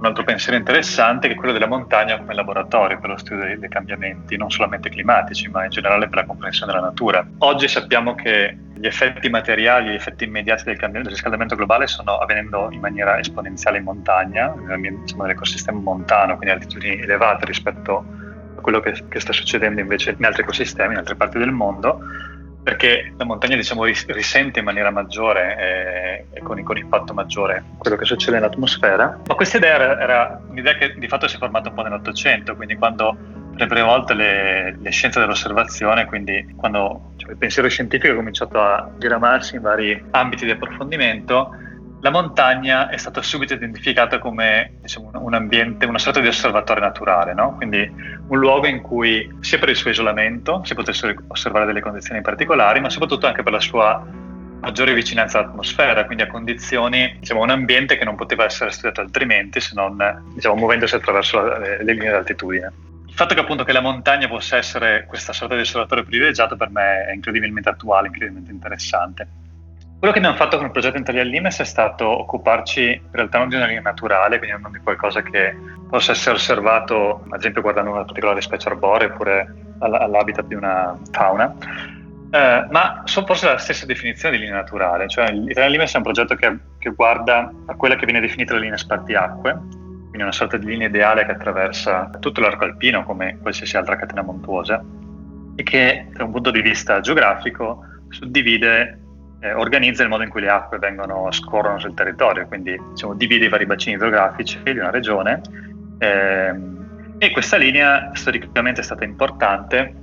un 0.00 0.06
altro 0.06 0.24
pensiero 0.24 0.56
interessante 0.56 1.28
che 1.28 1.34
è 1.34 1.36
quello 1.36 1.52
della 1.52 1.66
montagna 1.66 2.16
come 2.16 2.32
laboratorio 2.34 2.98
per 2.98 3.10
lo 3.10 3.18
studio 3.18 3.44
dei, 3.44 3.58
dei, 3.58 3.68
cambiamenti, 3.68 4.36
non 4.38 4.50
solamente 4.50 4.88
climatici, 4.88 5.48
ma 5.48 5.64
in 5.64 5.70
generale 5.70 6.08
per 6.08 6.16
la 6.16 6.24
comprensione 6.24 6.72
della 6.72 6.86
natura. 6.86 7.24
Oggi 7.38 7.68
sappiamo 7.68 8.14
che 8.14 8.56
gli 8.74 8.86
effetti 8.86 9.28
materiali, 9.28 9.90
gli 9.90 9.94
effetti 9.94 10.24
immediati 10.24 10.64
del, 10.64 10.78
del 10.90 11.04
riscaldamento 11.04 11.54
globale 11.54 11.86
stanno 11.86 12.16
avvenendo 12.16 12.68
in 12.70 12.80
maniera 12.80 13.18
esponenziale 13.18 13.76
in 13.76 13.84
montagna, 13.84 14.54
nell'ecosistema 14.54 15.78
montano, 15.78 16.36
quindi 16.36 16.48
a 16.48 16.54
altitudini 16.54 17.02
elevate 17.02 17.44
rispetto 17.44 18.04
a 18.56 18.60
quello 18.62 18.80
che, 18.80 19.04
che 19.06 19.20
sta 19.20 19.34
succedendo 19.34 19.82
invece 19.82 20.14
in 20.16 20.24
altri 20.24 20.42
ecosistemi, 20.42 20.92
in 20.94 20.98
altre 20.98 21.14
parti 21.14 21.36
del 21.36 21.52
mondo 21.52 22.00
perché 22.62 23.12
la 23.16 23.24
montagna 23.24 23.56
diciamo, 23.56 23.84
risente 23.84 24.58
in 24.58 24.64
maniera 24.64 24.90
maggiore 24.90 26.26
e, 26.30 26.38
e 26.38 26.42
con, 26.42 26.62
con, 26.62 26.76
impatto 26.76 27.14
maggiore 27.14 27.64
quello 27.78 27.96
che 27.96 28.04
succede 28.04 28.32
nell'atmosfera. 28.32 29.20
Ma 29.26 29.34
questa 29.34 29.56
idea 29.56 29.74
era, 29.74 30.00
era, 30.00 30.40
un'idea 30.48 30.74
che 30.74 30.94
di 30.94 31.08
fatto 31.08 31.26
si 31.26 31.36
è 31.36 31.38
formata 31.38 31.70
un 31.70 31.74
po' 31.74 31.82
nell'Ottocento, 31.82 32.54
quindi 32.56 32.76
quando 32.76 33.16
per 33.50 33.60
le 33.60 33.66
prime 33.66 33.86
volte 33.86 34.14
le, 34.14 34.78
le 34.80 34.90
scienze 34.90 35.20
dell'osservazione, 35.20 36.06
quindi 36.06 36.54
quando 36.56 37.12
cioè, 37.16 37.30
il 37.30 37.36
pensiero 37.36 37.68
scientifico 37.68 38.12
ha 38.12 38.16
cominciato 38.16 38.60
a 38.60 38.90
diramarsi 38.96 39.56
in 39.56 39.62
vari 39.62 40.04
ambiti 40.10 40.44
di 40.44 40.50
approfondimento, 40.50 41.54
la 42.02 42.10
montagna 42.10 42.88
è 42.88 42.96
stata 42.96 43.20
subito 43.20 43.52
identificata 43.52 44.18
come 44.18 44.78
diciamo, 44.80 45.10
un 45.14 45.34
ambiente, 45.34 45.84
una 45.84 45.98
sorta 45.98 46.20
di 46.20 46.28
osservatorio 46.28 46.82
naturale, 46.82 47.34
no? 47.34 47.56
quindi 47.56 47.90
un 48.28 48.38
luogo 48.38 48.66
in 48.66 48.80
cui 48.80 49.30
sia 49.40 49.58
per 49.58 49.68
il 49.68 49.76
suo 49.76 49.90
isolamento 49.90 50.62
si 50.64 50.74
potessero 50.74 51.14
osservare 51.28 51.66
delle 51.66 51.80
condizioni 51.80 52.22
particolari, 52.22 52.80
ma 52.80 52.88
soprattutto 52.88 53.26
anche 53.26 53.42
per 53.42 53.52
la 53.52 53.60
sua 53.60 54.02
maggiore 54.60 54.94
vicinanza 54.94 55.38
all'atmosfera, 55.38 56.04
quindi 56.06 56.22
a 56.22 56.26
condizioni, 56.26 57.16
diciamo, 57.18 57.42
un 57.42 57.50
ambiente 57.50 57.96
che 57.96 58.04
non 58.04 58.14
poteva 58.14 58.44
essere 58.44 58.70
studiato 58.70 59.02
altrimenti 59.02 59.60
se 59.60 59.72
non 59.74 60.22
diciamo, 60.34 60.54
muovendosi 60.54 60.94
attraverso 60.94 61.42
le, 61.42 61.82
le 61.82 61.92
linee 61.92 62.10
d'altitudine. 62.10 62.72
il 63.06 63.14
fatto 63.14 63.34
che 63.34 63.40
appunto 63.40 63.64
che 63.64 63.72
la 63.72 63.80
montagna 63.80 64.26
possa 64.26 64.56
essere 64.56 65.04
questa 65.06 65.34
sorta 65.34 65.54
di 65.54 65.60
osservatorio 65.60 66.04
privilegiato 66.04 66.56
per 66.56 66.70
me 66.70 67.06
è 67.06 67.12
incredibilmente 67.12 67.68
attuale, 67.68 68.06
incredibilmente 68.06 68.52
interessante. 68.52 69.28
Quello 70.00 70.14
che 70.14 70.20
abbiamo 70.20 70.38
fatto 70.38 70.56
con 70.56 70.64
il 70.64 70.72
progetto 70.72 70.96
Intellial 70.96 71.26
Limes 71.26 71.60
è 71.60 71.64
stato 71.64 72.06
occuparci 72.06 72.84
in 72.84 73.10
realtà 73.10 73.36
non 73.36 73.50
di 73.50 73.56
una 73.56 73.66
linea 73.66 73.82
naturale, 73.82 74.38
quindi 74.38 74.58
non 74.58 74.72
di 74.72 74.78
qualcosa 74.78 75.20
che 75.20 75.54
possa 75.90 76.12
essere 76.12 76.36
osservato, 76.36 77.22
ad 77.28 77.38
esempio 77.38 77.60
guardando 77.60 77.90
una 77.90 78.04
particolare 78.04 78.40
specie 78.40 78.70
arborea 78.70 79.08
oppure 79.08 79.54
all'habitat 79.78 80.46
di 80.46 80.54
una 80.54 80.98
fauna, 81.10 81.54
eh, 82.30 82.66
ma 82.70 83.02
sono 83.04 83.26
forse 83.26 83.44
la 83.44 83.58
stessa 83.58 83.84
definizione 83.84 84.38
di 84.38 84.44
linea 84.44 84.56
naturale, 84.56 85.06
cioè 85.06 85.30
l'Italian 85.32 85.70
Limes 85.70 85.92
è 85.92 85.96
un 85.98 86.02
progetto 86.02 86.34
che, 86.34 86.58
che, 86.78 86.90
guarda 86.94 87.52
a 87.66 87.74
quella 87.74 87.96
che 87.96 88.06
viene 88.06 88.20
definita 88.20 88.54
la 88.54 88.60
linea 88.60 88.78
spartiacque, 88.78 89.52
quindi 89.52 90.22
una 90.22 90.32
sorta 90.32 90.56
di 90.56 90.64
linea 90.64 90.88
ideale 90.88 91.26
che 91.26 91.32
attraversa 91.32 92.08
tutto 92.20 92.40
l'arco 92.40 92.64
alpino 92.64 93.04
come 93.04 93.36
qualsiasi 93.42 93.76
altra 93.76 93.96
catena 93.96 94.22
montuosa 94.22 94.82
e 95.56 95.62
che 95.62 96.06
da 96.14 96.24
un 96.24 96.30
punto 96.30 96.50
di 96.50 96.62
vista 96.62 97.00
geografico 97.00 97.84
suddivide 98.08 98.99
eh, 99.40 99.52
organizza 99.52 100.02
il 100.02 100.08
modo 100.08 100.22
in 100.22 100.28
cui 100.28 100.40
le 100.40 100.50
acque 100.50 100.78
vengono, 100.78 101.30
scorrono 101.32 101.78
sul 101.78 101.94
territorio, 101.94 102.46
quindi 102.46 102.78
diciamo, 102.90 103.14
divide 103.14 103.46
i 103.46 103.48
vari 103.48 103.66
bacini 103.66 103.96
idrografici 103.96 104.60
di 104.62 104.78
una 104.78 104.90
regione 104.90 105.40
ehm, 105.98 107.16
e 107.18 107.30
questa 107.30 107.56
linea 107.56 108.10
storicamente 108.14 108.80
è 108.80 108.84
stata 108.84 109.04
importante 109.04 109.94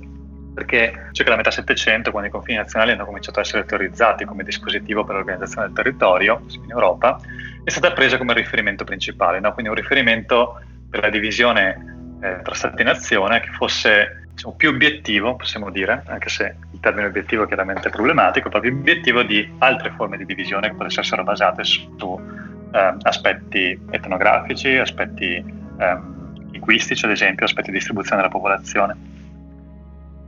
perché 0.58 1.10
circa 1.12 1.30
la 1.30 1.36
metà 1.36 1.52
Settecento, 1.52 2.10
quando 2.10 2.28
i 2.28 2.32
confini 2.32 2.56
nazionali 2.56 2.90
hanno 2.90 3.04
cominciato 3.04 3.38
a 3.38 3.42
essere 3.42 3.64
teorizzati 3.64 4.24
come 4.24 4.42
dispositivo 4.42 5.04
per 5.04 5.14
l'organizzazione 5.14 5.68
del 5.68 5.76
territorio 5.76 6.42
in 6.50 6.70
Europa, 6.70 7.20
è 7.62 7.70
stata 7.70 7.92
presa 7.92 8.18
come 8.18 8.34
riferimento 8.34 8.82
principale, 8.82 9.38
no? 9.38 9.52
quindi 9.52 9.70
un 9.70 9.76
riferimento 9.78 10.60
per 10.90 11.00
la 11.00 11.10
divisione 11.10 12.16
eh, 12.20 12.40
tra 12.42 12.54
Stati 12.54 12.80
e 12.80 12.84
Nazione 12.84 13.38
che 13.38 13.50
fosse 13.50 14.17
diciamo, 14.38 14.54
più 14.54 14.68
obiettivo, 14.68 15.34
possiamo 15.34 15.70
dire, 15.70 16.04
anche 16.06 16.28
se 16.28 16.54
il 16.70 16.78
termine 16.80 17.08
obiettivo 17.08 17.42
è 17.42 17.46
chiaramente 17.48 17.90
problematico, 17.90 18.48
proprio 18.48 18.72
obiettivo 18.72 19.22
di 19.24 19.52
altre 19.58 19.90
forme 19.96 20.16
di 20.16 20.24
divisione 20.24 20.68
che 20.68 20.74
potessero 20.74 21.02
essere 21.02 21.22
basate 21.24 21.64
su 21.64 22.20
eh, 22.72 22.94
aspetti 23.02 23.78
etnografici, 23.90 24.76
aspetti 24.76 25.34
eh, 25.34 25.98
linguistici, 26.52 27.04
ad 27.04 27.10
esempio, 27.10 27.46
aspetti 27.46 27.70
di 27.70 27.78
distribuzione 27.78 28.22
della 28.22 28.32
popolazione. 28.32 28.96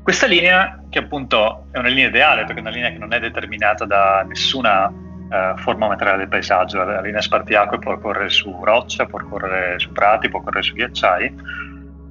Questa 0.03 0.27
linea, 0.27 0.83
che 0.89 0.99
appunto 0.99 1.67
è 1.71 1.79
una 1.79 1.89
linea 1.89 2.09
ideale, 2.09 2.45
perché 2.45 2.59
è 2.59 2.63
una 2.63 2.71
linea 2.71 2.91
che 2.91 2.99
non 2.99 3.13
è 3.13 3.21
determinata 3.21 3.85
da 3.85 4.25
nessuna 4.27 4.89
eh, 4.89 5.53
forma 5.59 5.87
materiale 5.87 6.19
del 6.19 6.29
paesaggio, 6.29 6.83
la 6.83 7.01
linea 7.01 7.21
spartiacque 7.21 7.79
può 7.79 7.97
correre 7.99 8.29
su 8.29 8.59
roccia, 8.65 9.07
può 9.07 9.21
correre 9.23 9.79
su 9.79 9.93
prati, 9.93 10.29
può 10.29 10.41
correre 10.41 10.65
su 10.65 10.75
ghiacciai, 10.75 11.35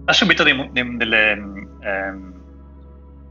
ha 0.05 0.13
subito 0.13 0.43
dei, 0.43 0.69
dei, 0.71 0.95
delle 0.95 1.58
eh, 1.81 2.13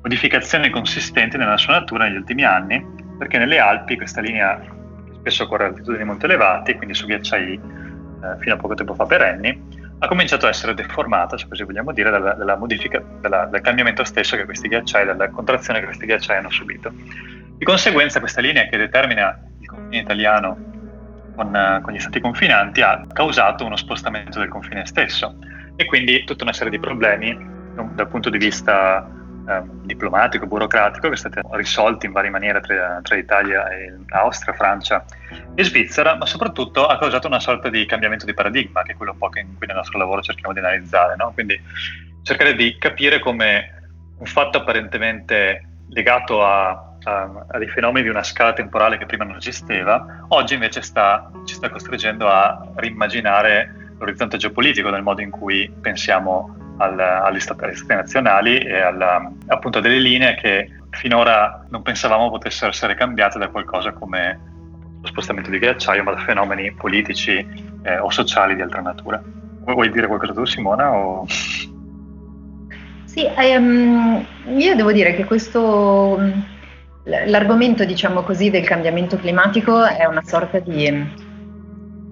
modificazioni 0.02 0.70
consistenti 0.70 1.36
nella 1.36 1.56
sua 1.56 1.74
natura 1.74 2.04
negli 2.04 2.16
ultimi 2.16 2.44
anni, 2.44 2.84
perché 3.18 3.38
nelle 3.38 3.58
Alpi 3.58 3.96
questa 3.96 4.20
linea 4.20 4.60
spesso 5.12 5.46
corre 5.46 5.64
a 5.64 5.66
altitudini 5.68 6.04
molto 6.04 6.26
elevate, 6.26 6.76
quindi 6.76 6.94
su 6.94 7.06
ghiacciai 7.06 7.52
eh, 7.52 8.40
fino 8.40 8.54
a 8.54 8.58
poco 8.58 8.74
tempo 8.74 8.94
fa 8.94 9.04
perenni, 9.04 9.86
ha 9.98 10.06
cominciato 10.06 10.46
a 10.46 10.50
essere 10.50 10.74
deformata, 10.74 11.36
se 11.36 11.48
così 11.48 11.64
vogliamo 11.64 11.92
dire, 11.92 12.10
dalla, 12.10 12.34
dalla 12.34 12.56
modifica, 12.56 13.02
dalla, 13.20 13.46
dal 13.46 13.60
cambiamento 13.60 14.04
stesso 14.04 14.36
che 14.36 14.44
questi 14.44 14.68
ghiacciai, 14.68 15.04
dalla 15.04 15.28
contrazione 15.28 15.80
che 15.80 15.86
questi 15.86 16.06
ghiacciai 16.06 16.38
hanno 16.38 16.50
subito. 16.50 16.92
Di 16.92 17.64
conseguenza 17.64 18.20
questa 18.20 18.40
linea 18.40 18.66
che 18.68 18.76
determina 18.76 19.36
il 19.58 19.66
confine 19.66 19.98
italiano 19.98 20.56
con, 21.34 21.80
con 21.82 21.92
gli 21.92 21.98
stati 21.98 22.20
confinanti 22.20 22.80
ha 22.82 23.04
causato 23.12 23.64
uno 23.64 23.76
spostamento 23.76 24.38
del 24.38 24.48
confine 24.48 24.86
stesso 24.86 25.36
e 25.74 25.84
quindi 25.86 26.24
tutta 26.24 26.44
una 26.44 26.52
serie 26.52 26.70
di 26.70 26.78
problemi 26.78 27.56
dal 27.94 28.08
punto 28.08 28.30
di 28.30 28.38
vista 28.38 29.08
eh, 29.48 29.62
diplomatico, 29.82 30.46
burocratico, 30.46 31.08
che 31.08 31.16
sono 31.16 31.32
stati 31.32 31.56
risolti 31.56 32.06
in 32.06 32.12
varie 32.12 32.30
maniere 32.30 32.60
tra, 32.60 33.00
tra 33.02 33.16
Italia 33.16 33.68
e 33.70 33.94
Austria, 34.10 34.52
Francia 34.52 35.04
e 35.54 35.64
Svizzera, 35.64 36.16
ma 36.16 36.26
soprattutto 36.26 36.86
ha 36.86 36.98
causato 36.98 37.26
una 37.26 37.40
sorta 37.40 37.70
di 37.70 37.86
cambiamento 37.86 38.26
di 38.26 38.34
paradigma, 38.34 38.82
che 38.82 38.92
è 38.92 38.96
quello 38.96 39.12
un 39.12 39.18
po' 39.18 39.30
che 39.30 39.40
in 39.40 39.56
cui 39.56 39.66
nel 39.66 39.76
nostro 39.76 39.98
lavoro 39.98 40.20
cerchiamo 40.20 40.52
di 40.52 40.58
analizzare. 40.58 41.16
No? 41.16 41.32
Quindi 41.32 41.58
cercare 42.22 42.54
di 42.54 42.76
capire 42.78 43.20
come 43.20 43.90
un 44.18 44.26
fatto 44.26 44.58
apparentemente 44.58 45.62
legato 45.88 46.44
a, 46.44 46.96
a, 47.04 47.44
a, 47.48 47.58
dei 47.58 47.68
fenomeni 47.68 48.04
di 48.04 48.10
una 48.10 48.22
scala 48.22 48.52
temporale 48.52 48.98
che 48.98 49.06
prima 49.06 49.24
non 49.24 49.36
esisteva, 49.36 50.26
oggi 50.28 50.54
invece 50.54 50.82
sta, 50.82 51.30
ci 51.44 51.54
sta 51.54 51.70
costringendo 51.70 52.28
a 52.28 52.68
rimmaginare 52.76 53.92
l'orizzonte 53.98 54.36
geopolitico 54.36 54.90
nel 54.90 55.02
modo 55.02 55.22
in 55.22 55.30
cui 55.30 55.72
pensiamo 55.80 56.67
al, 56.78 57.40
stati, 57.40 57.64
agli, 57.64 57.74
stati, 57.74 57.94
nazionali 57.94 58.58
e 58.58 58.80
alla, 58.80 59.30
appunto 59.46 59.80
delle 59.80 59.98
linee 59.98 60.34
che 60.36 60.70
finora 60.90 61.66
non 61.68 61.82
pensavamo 61.82 62.30
potessero 62.30 62.70
essere 62.70 62.94
cambiate 62.94 63.38
da 63.38 63.48
qualcosa 63.48 63.92
come 63.92 64.40
lo 65.00 65.06
spostamento 65.06 65.50
di 65.50 65.58
ghiacciaio, 65.58 66.02
ma 66.02 66.12
da 66.12 66.18
fenomeni 66.18 66.72
politici 66.72 67.46
eh, 67.82 67.98
o 67.98 68.10
sociali 68.10 68.54
di 68.54 68.62
altra 68.62 68.80
natura. 68.80 69.22
Vuoi 69.64 69.90
dire 69.90 70.06
qualcosa 70.06 70.32
tu 70.32 70.44
Simona? 70.44 70.90
O... 70.92 71.26
Sì, 73.04 73.28
um, 73.36 74.24
io 74.56 74.74
devo 74.74 74.92
dire 74.92 75.14
che 75.14 75.24
questo, 75.24 76.18
l'argomento 77.04 77.84
diciamo 77.84 78.22
così 78.22 78.50
del 78.50 78.64
cambiamento 78.64 79.18
climatico 79.18 79.84
è 79.84 80.04
una 80.06 80.22
sorta 80.24 80.58
di, 80.58 80.88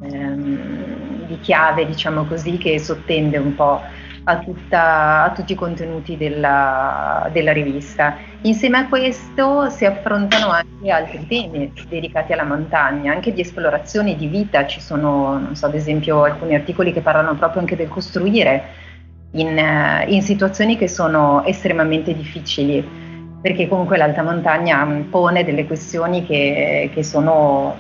um, 0.00 1.26
di 1.26 1.38
chiave 1.40 1.86
diciamo 1.86 2.26
così 2.26 2.58
che 2.58 2.78
sottende 2.78 3.38
un 3.38 3.54
po' 3.54 3.82
a, 4.28 4.38
tutta, 4.38 5.24
a 5.24 5.30
tutti 5.30 5.52
i 5.52 5.56
contenuti 5.56 6.16
della, 6.16 7.28
della, 7.32 7.52
rivista. 7.52 8.16
Insieme 8.42 8.78
a 8.78 8.88
questo 8.88 9.70
si 9.70 9.84
affrontano 9.84 10.50
anche 10.50 10.90
altri 10.90 11.26
temi 11.26 11.72
dedicati 11.88 12.32
alla 12.32 12.44
montagna, 12.44 13.12
anche 13.12 13.32
di 13.32 13.40
esplorazione 13.40 14.16
di 14.16 14.26
vita, 14.26 14.66
ci 14.66 14.80
sono, 14.80 15.50
so, 15.52 15.66
ad 15.66 15.74
esempio 15.74 16.24
alcuni 16.24 16.54
articoli 16.54 16.92
che 16.92 17.00
parlano 17.00 17.34
proprio 17.34 17.60
anche 17.60 17.76
del 17.76 17.88
costruire 17.88 18.64
in, 19.32 19.60
in 20.06 20.22
situazioni 20.22 20.76
che 20.76 20.88
sono 20.88 21.44
estremamente 21.44 22.14
difficili 22.14 23.04
perché 23.40 23.68
comunque 23.68 23.96
l'alta 23.96 24.22
montagna 24.22 24.84
pone 25.08 25.44
delle 25.44 25.66
questioni 25.66 26.26
che, 26.26 26.90
che 26.92 27.04
sono 27.04 27.76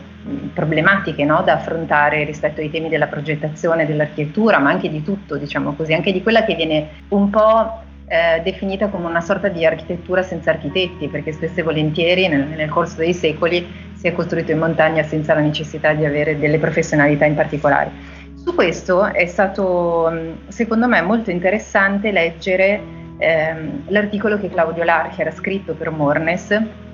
problematiche 0.52 1.24
no? 1.24 1.42
da 1.44 1.54
affrontare 1.54 2.24
rispetto 2.24 2.60
ai 2.60 2.70
temi 2.70 2.88
della 2.88 3.06
progettazione, 3.06 3.86
dell'architettura, 3.86 4.58
ma 4.58 4.70
anche 4.70 4.88
di 4.88 5.02
tutto, 5.02 5.36
diciamo 5.36 5.74
così, 5.74 5.92
anche 5.92 6.12
di 6.12 6.22
quella 6.22 6.44
che 6.44 6.54
viene 6.54 6.88
un 7.08 7.30
po' 7.30 7.84
eh, 8.08 8.40
definita 8.42 8.88
come 8.88 9.06
una 9.06 9.20
sorta 9.20 9.48
di 9.48 9.64
architettura 9.64 10.22
senza 10.22 10.50
architetti, 10.50 11.08
perché 11.08 11.32
spesso 11.32 11.60
e 11.60 11.62
volentieri 11.62 12.28
nel, 12.28 12.46
nel 12.46 12.68
corso 12.68 12.96
dei 12.96 13.14
secoli 13.14 13.66
si 13.94 14.06
è 14.06 14.12
costruito 14.12 14.52
in 14.52 14.58
montagna 14.58 15.02
senza 15.02 15.34
la 15.34 15.40
necessità 15.40 15.92
di 15.92 16.04
avere 16.04 16.38
delle 16.38 16.58
professionalità 16.58 17.24
in 17.24 17.34
particolare. 17.34 17.90
Su 18.34 18.54
questo 18.54 19.06
è 19.06 19.26
stato, 19.26 20.38
secondo 20.48 20.86
me, 20.86 21.00
molto 21.00 21.30
interessante 21.30 22.12
leggere 22.12 22.80
ehm, 23.18 23.84
l'articolo 23.88 24.38
che 24.38 24.48
Claudio 24.48 24.84
Larchi 24.84 25.20
era 25.20 25.32
scritto 25.32 25.74
per 25.74 25.90
Mornes 25.90 26.84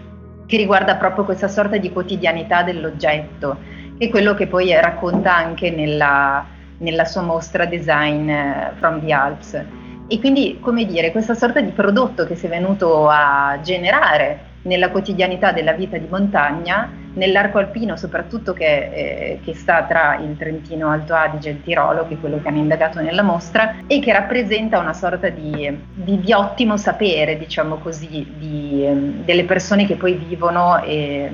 che 0.46 0.56
riguarda 0.56 0.96
proprio 0.96 1.24
questa 1.24 1.48
sorta 1.48 1.76
di 1.76 1.90
quotidianità 1.90 2.62
dell'oggetto, 2.62 3.58
che 3.98 4.06
è 4.06 4.08
quello 4.10 4.34
che 4.34 4.46
poi 4.46 4.72
racconta 4.80 5.34
anche 5.34 5.70
nella, 5.70 6.44
nella 6.78 7.04
sua 7.04 7.22
mostra 7.22 7.64
Design 7.64 8.28
eh, 8.28 8.72
from 8.78 9.04
the 9.04 9.12
Alps. 9.12 9.64
E 10.08 10.18
quindi, 10.18 10.58
come 10.60 10.84
dire, 10.84 11.10
questa 11.10 11.34
sorta 11.34 11.60
di 11.60 11.70
prodotto 11.70 12.26
che 12.26 12.34
si 12.34 12.46
è 12.46 12.48
venuto 12.48 13.08
a 13.08 13.58
generare 13.62 14.50
nella 14.62 14.90
quotidianità 14.90 15.52
della 15.52 15.72
vita 15.72 15.96
di 15.96 16.06
montagna, 16.08 16.90
nell'arco 17.14 17.58
alpino 17.58 17.96
soprattutto 17.96 18.52
che, 18.52 18.90
eh, 18.92 19.40
che, 19.44 19.54
sta 19.54 19.84
tra 19.84 20.16
il 20.16 20.36
Trentino 20.36 20.88
Alto 20.88 21.14
Adige 21.14 21.50
e 21.50 21.52
il 21.52 21.62
Tirolo, 21.62 22.06
che 22.06 22.14
è 22.14 22.20
quello 22.20 22.40
che 22.40 22.48
hanno 22.48 22.58
indagato 22.58 23.00
nella 23.00 23.22
mostra, 23.22 23.76
e 23.86 24.00
che 24.00 24.12
rappresenta 24.12 24.78
una 24.78 24.92
sorta 24.92 25.28
di, 25.28 25.78
di, 25.94 26.20
di 26.20 26.32
ottimo 26.32 26.76
sapere, 26.76 27.38
diciamo 27.38 27.76
così, 27.76 28.26
di, 28.36 29.22
delle 29.24 29.44
persone 29.44 29.86
che 29.86 29.96
poi 29.96 30.14
vivono 30.14 30.82
e, 30.82 31.30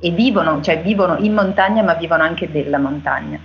e 0.00 0.10
vivono, 0.10 0.60
cioè 0.60 0.80
vivono 0.80 1.16
in 1.18 1.32
montagna 1.32 1.82
ma 1.82 1.94
vivono 1.94 2.22
anche 2.22 2.50
della 2.50 2.78
montagna. 2.78 3.38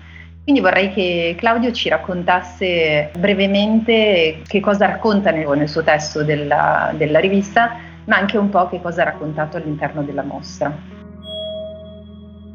Quindi 0.43 0.63
vorrei 0.63 0.93
che 0.93 1.35
Claudio 1.37 1.73
ci 1.73 1.89
raccontasse 1.89 3.11
brevemente 3.17 4.43
che 4.47 4.61
cosa 4.61 4.85
racconta 4.85 5.29
nel, 5.29 5.45
nel 5.45 5.67
suo 5.67 5.83
testo 5.83 6.23
della, 6.23 6.93
della 6.95 7.19
rivista 7.19 7.75
ma 8.05 8.15
anche 8.15 8.37
un 8.37 8.49
po' 8.49 8.67
che 8.69 8.81
cosa 8.81 9.01
ha 9.01 9.05
raccontato 9.05 9.57
all'interno 9.57 10.01
della 10.03 10.23
mostra. 10.23 10.73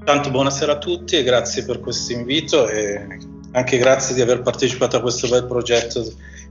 Tanto 0.04 0.30
buonasera 0.30 0.72
a 0.72 0.78
tutti 0.78 1.16
e 1.16 1.22
grazie 1.22 1.64
per 1.64 1.78
questo 1.78 2.12
invito 2.12 2.68
e 2.68 3.06
anche 3.52 3.78
grazie 3.78 4.16
di 4.16 4.20
aver 4.20 4.42
partecipato 4.42 4.96
a 4.96 5.00
questo 5.00 5.28
bel 5.28 5.46
progetto 5.46 6.04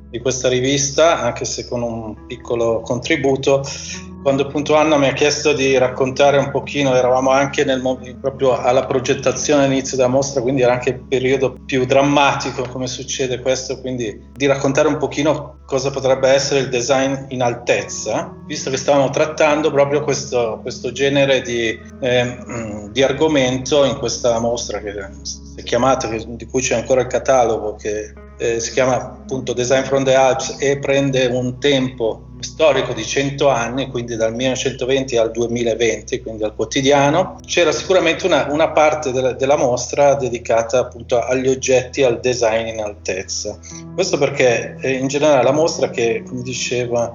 di 0.09 0.19
questa 0.19 0.47
rivista, 0.47 1.19
anche 1.19 1.43
se 1.43 1.67
con 1.67 1.81
un 1.81 2.25
piccolo 2.27 2.79
contributo 2.79 3.61
quando 4.21 4.43
appunto 4.43 4.75
Anna 4.75 4.97
mi 4.97 5.07
ha 5.07 5.13
chiesto 5.13 5.53
di 5.53 5.77
raccontare 5.77 6.37
un 6.37 6.51
pochino, 6.51 6.95
eravamo 6.95 7.31
anche 7.31 7.63
nel, 7.63 7.81
proprio 8.19 8.57
alla 8.57 8.85
progettazione 8.85 9.65
all'inizio 9.65 9.97
della 9.97 10.09
mostra, 10.09 10.41
quindi 10.41 10.61
era 10.61 10.73
anche 10.73 10.89
il 10.89 10.99
periodo 10.99 11.57
più 11.65 11.85
drammatico 11.85 12.63
come 12.69 12.87
succede 12.87 13.39
questo, 13.41 13.79
quindi 13.79 14.29
di 14.33 14.45
raccontare 14.45 14.87
un 14.87 14.97
pochino 14.97 15.59
cosa 15.65 15.89
potrebbe 15.89 16.29
essere 16.29 16.59
il 16.59 16.69
design 16.69 17.15
in 17.29 17.41
altezza, 17.41 18.35
visto 18.45 18.69
che 18.69 18.77
stavamo 18.77 19.09
trattando 19.09 19.71
proprio 19.71 20.03
questo, 20.03 20.59
questo 20.61 20.91
genere 20.91 21.41
di, 21.41 21.79
eh, 22.01 22.37
di, 22.91 23.01
argomento 23.01 23.85
in 23.85 23.97
questa 23.97 24.37
mostra 24.39 24.79
che 24.79 24.93
si 25.21 25.39
è 25.55 25.63
chiamata, 25.63 26.09
di 26.09 26.45
cui 26.45 26.61
c'è 26.61 26.75
ancora 26.75 27.01
il 27.01 27.07
catalogo, 27.07 27.75
che 27.75 28.13
eh, 28.41 28.59
si 28.59 28.71
chiama 28.71 28.95
appunto 28.95 29.53
Design 29.53 29.83
from 29.83 30.03
the 30.03 30.15
Alps 30.15 30.55
e 30.59 30.79
prende 30.79 31.27
un 31.27 31.59
tempo 31.59 32.29
storico 32.39 32.91
di 32.93 33.05
100 33.05 33.47
anni, 33.47 33.87
quindi 33.91 34.15
dal 34.15 34.33
1920 34.33 35.15
al 35.17 35.29
2020, 35.29 36.21
quindi 36.23 36.43
al 36.43 36.55
quotidiano, 36.55 37.37
c'era 37.45 37.71
sicuramente 37.71 38.25
una, 38.25 38.47
una 38.49 38.71
parte 38.71 39.11
della, 39.11 39.33
della, 39.33 39.57
mostra 39.57 40.15
dedicata 40.15 40.79
appunto 40.79 41.19
agli 41.19 41.47
oggetti, 41.47 42.01
al 42.01 42.19
design 42.19 42.65
in 42.67 42.81
altezza. 42.81 43.59
Questo 43.93 44.17
perché 44.17 44.75
eh, 44.81 44.93
in 44.93 45.07
generale 45.07 45.43
la 45.43 45.51
mostra 45.51 45.91
che, 45.91 46.23
come 46.27 46.41
diceva 46.41 47.13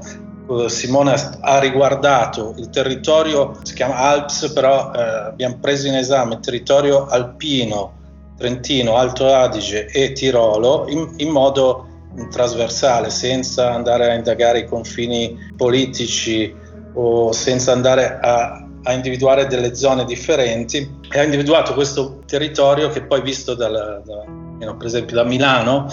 eh, 0.48 0.68
Simone 0.68 1.14
ha 1.40 1.58
riguardato 1.58 2.54
il 2.56 2.70
territorio, 2.70 3.58
si 3.64 3.74
chiama 3.74 3.96
Alps, 3.96 4.52
però 4.52 4.92
eh, 4.94 5.00
abbiamo 5.00 5.58
preso 5.60 5.88
in 5.88 5.96
esame 5.96 6.34
il 6.34 6.40
territorio 6.40 7.06
alpino, 7.06 8.04
Trentino, 8.36 8.96
Alto 8.96 9.32
Adige 9.32 9.86
e 9.86 10.12
Tirolo 10.12 10.86
in, 10.88 11.14
in 11.16 11.30
modo 11.30 11.86
trasversale, 12.30 13.10
senza 13.10 13.72
andare 13.72 14.10
a 14.10 14.14
indagare 14.14 14.60
i 14.60 14.66
confini 14.66 15.52
politici 15.56 16.54
o 16.94 17.32
senza 17.32 17.72
andare 17.72 18.18
a, 18.20 18.66
a 18.82 18.92
individuare 18.92 19.46
delle 19.46 19.74
zone 19.74 20.04
differenti 20.04 20.98
e 21.10 21.18
ha 21.18 21.22
individuato 21.22 21.74
questo 21.74 22.22
territorio 22.26 22.88
che 22.88 23.02
poi 23.02 23.20
visto 23.20 23.54
dal, 23.54 24.02
da, 24.04 24.74
per 24.74 24.86
esempio 24.86 25.16
da 25.16 25.24
Milano 25.24 25.88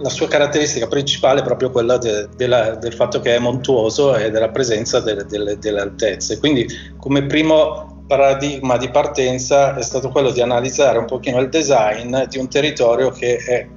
la 0.00 0.08
sua 0.08 0.28
caratteristica 0.28 0.86
principale 0.86 1.40
è 1.40 1.44
proprio 1.44 1.70
quella 1.70 1.98
de, 1.98 2.28
de 2.34 2.46
la, 2.46 2.74
del 2.74 2.94
fatto 2.94 3.20
che 3.20 3.36
è 3.36 3.38
montuoso 3.38 4.16
e 4.16 4.30
della 4.30 4.48
presenza 4.48 4.98
delle, 5.00 5.24
delle 5.26 5.80
altezze. 5.80 6.38
Quindi 6.38 6.66
come 6.96 7.26
primo 7.26 7.99
paradigma 8.10 8.76
di 8.76 8.90
partenza 8.90 9.76
è 9.76 9.82
stato 9.82 10.08
quello 10.08 10.32
di 10.32 10.40
analizzare 10.40 10.98
un 10.98 11.04
pochino 11.04 11.38
il 11.38 11.48
design 11.48 12.24
di 12.24 12.38
un 12.38 12.48
territorio 12.48 13.10
che 13.10 13.36
è 13.36 13.68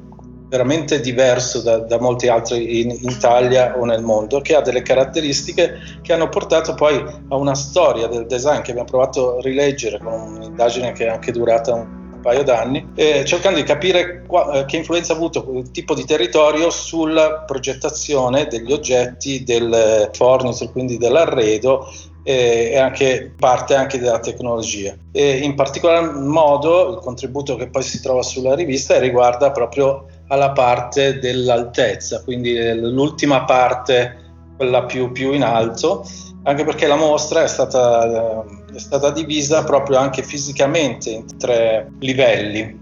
veramente 0.50 1.00
diverso 1.02 1.62
da, 1.62 1.78
da 1.78 2.00
molti 2.00 2.30
altri 2.30 2.82
in, 2.82 2.90
Italia 2.90 3.78
o 3.78 3.86
nel 3.86 4.02
mondo, 4.02 4.42
che 4.42 4.56
ha 4.56 4.62
delle 4.62 4.82
caratteristiche 4.82 6.00
che 6.02 6.14
hanno 6.14 6.30
portato 6.30 6.74
poi 6.74 6.96
a 7.30 7.36
una 7.36 7.54
storia 7.54 8.08
del 8.08 8.26
design 8.26 8.62
che 8.62 8.72
abbiamo 8.72 8.90
provato 8.90 9.38
a 9.38 9.42
rileggere 9.42 10.00
con 10.00 10.14
un'indagine 10.14 10.94
che 10.94 11.06
è 11.06 11.10
anche 11.10 11.32
durata 11.32 11.74
un 11.76 12.20
paio 12.20 12.42
d'anni, 12.42 12.90
eh, 12.96 13.24
cercando 13.26 13.60
di 13.60 13.66
capire 13.66 14.24
qua, 14.26 14.52
eh, 14.52 14.66
che 14.66 14.78
influenza 14.78 15.14
ha 15.14 15.16
avuto 15.16 15.44
quel 15.44 15.70
tipo 15.70 15.94
di 15.94 16.06
territorio 16.06 16.72
sulla 16.72 17.44
progettazione 17.46 18.48
degli 18.48 18.72
oggetti, 18.72 19.44
del 19.44 20.10
furniture, 20.12 20.72
quindi 20.72 20.98
dell'arredo 20.98 21.88
e 22.24 22.78
anche 22.78 23.34
parte 23.38 23.76
anche 23.76 24.00
della 24.00 24.20
tecnologia. 24.20 24.96
E 25.12 25.38
in 25.38 25.56
particolar 25.56 26.16
modo 26.16 26.92
il 26.92 26.98
contributo 27.00 27.56
che 27.56 27.68
poi 27.68 27.84
si 27.84 28.02
trova 28.02 28.24
sulla 28.24 28.56
rivista 28.56 28.98
riguarda 28.98 29.52
proprio 29.52 30.06
alla 30.28 30.52
parte 30.52 31.20
dell'altezza, 31.20 32.24
quindi 32.24 32.56
l'ultima 32.76 33.44
parte, 33.44 34.18
quella 34.56 34.84
più, 34.86 35.12
più 35.12 35.34
in 35.34 35.44
alto, 35.44 36.06
anche 36.44 36.64
perché 36.64 36.88
la 36.88 36.96
mostra 36.96 37.44
è 37.44 37.48
stata, 37.48 38.44
è 38.74 38.80
stata 38.80 39.12
divisa 39.12 39.64
proprio 39.64 39.98
anche 39.98 40.24
fisicamente 40.24 41.10
in 41.10 41.38
tre 41.38 41.92
livelli. 42.00 42.82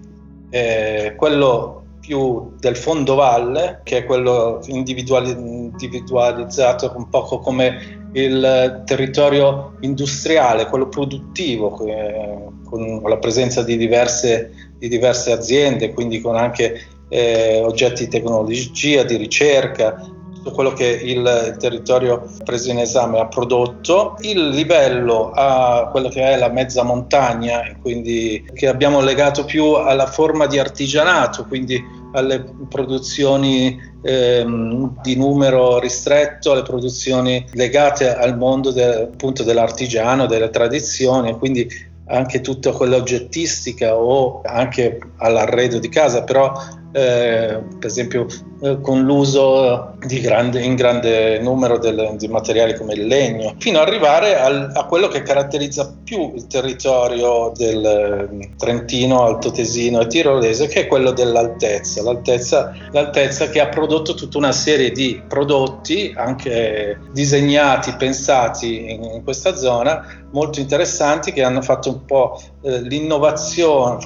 Eh, 0.50 1.14
quello 1.18 1.81
più 2.02 2.52
del 2.60 2.76
fondovalle, 2.76 3.82
che 3.84 4.00
è 4.00 4.06
quello 4.06 4.60
individuali, 4.66 5.30
individualizzato 5.30 6.92
un 6.98 7.08
po' 7.08 7.24
come 7.24 8.10
il 8.14 8.82
territorio 8.86 9.78
industriale, 9.82 10.66
quello 10.66 10.90
produttivo, 10.90 11.70
con 11.70 13.02
la 13.06 13.18
presenza 13.18 13.64
di 13.64 13.78
diverse, 13.78 14.74
di 14.78 14.90
diverse 14.90 15.32
aziende, 15.32 15.94
quindi 15.94 16.20
con 16.20 16.36
anche 16.36 16.82
eh, 17.08 17.62
oggetti 17.64 18.06
di 18.06 18.10
tecnologia, 18.10 19.04
di 19.04 19.16
ricerca, 19.16 20.04
tutto 20.42 20.52
quello 20.52 20.74
che 20.74 20.88
il 20.88 21.56
territorio 21.60 22.28
preso 22.44 22.72
in 22.72 22.80
esame 22.80 23.20
ha 23.20 23.28
prodotto, 23.28 24.18
il 24.22 24.50
livello 24.50 25.32
a 25.32 25.88
quello 25.92 26.10
che 26.10 26.22
è 26.24 26.38
la 26.38 26.50
mezza 26.50 26.82
montagna, 26.84 27.62
quindi 27.80 28.50
che 28.52 28.68
abbiamo 28.68 29.02
legato 29.02 29.46
più 29.46 29.74
alla 29.74 30.08
forma 30.08 30.48
di 30.48 30.58
artigianato, 30.58 31.46
quindi 31.46 31.80
alle 32.14 32.44
produzioni 32.68 33.80
ehm, 34.02 35.00
di 35.04 35.16
numero 35.16 35.80
ristretto, 35.80 36.54
alle 36.54 36.64
produzioni 36.64 37.46
legate 37.54 38.14
al 38.14 38.36
mondo 38.36 38.72
de, 38.72 39.04
appunto 39.04 39.44
dell'artigiano, 39.44 40.26
delle 40.26 40.50
tradizioni, 40.50 41.38
quindi 41.38 41.70
anche 42.08 42.42
tutta 42.42 42.72
quella 42.72 42.98
oggettistica 42.98 43.96
o 43.96 44.42
anche 44.44 45.00
all'arredo 45.18 45.78
di 45.78 45.88
casa, 45.88 46.24
però 46.24 46.52
eh, 46.92 47.62
per 47.80 47.86
esempio 47.86 48.26
eh, 48.62 48.82
con 48.82 49.04
l'uso 49.04 49.91
grande, 50.08 50.62
in 50.62 50.76
grande 50.76 51.40
numero 51.40 51.78
del, 51.78 52.16
di 52.18 52.28
materiali 52.28 52.76
come 52.76 52.94
il 52.94 53.06
legno, 53.06 53.56
fino 53.60 53.80
ad 53.80 53.88
arrivare 53.88 54.40
al, 54.40 54.72
a 54.74 54.86
quello 54.86 55.08
che 55.08 55.22
caratterizza 55.22 55.94
più 56.04 56.34
il 56.36 56.48
territorio 56.48 57.52
del 57.56 57.86
eh, 57.86 58.50
Trentino, 58.58 59.24
Altotesino 59.24 60.02
e 60.02 60.08
Tirolese, 60.08 60.68
che 60.68 60.82
è 60.82 60.88
quello 60.88 61.12
dell'altezza. 61.12 62.02
L'altezza, 62.02 62.74
l'altezza 62.92 63.50
che 63.50 63.60
ha 63.60 63.68
prodotto 63.68 64.14
tutta 64.16 64.38
una 64.38 64.52
serie 64.52 64.92
di 64.92 65.22
prodotti, 65.28 66.14
anche 66.16 67.00
disegnati, 67.12 67.94
pensati 67.94 68.92
in, 68.92 69.04
in 69.04 69.24
questa 69.24 69.56
zona, 69.56 70.26
molto 70.32 70.60
interessanti 70.60 71.32
che 71.32 71.44
hanno 71.44 71.62
fatto 71.62 71.90
un 71.90 72.06
po' 72.06 72.42
eh, 72.64 72.82
l'innovazione, 72.82 73.98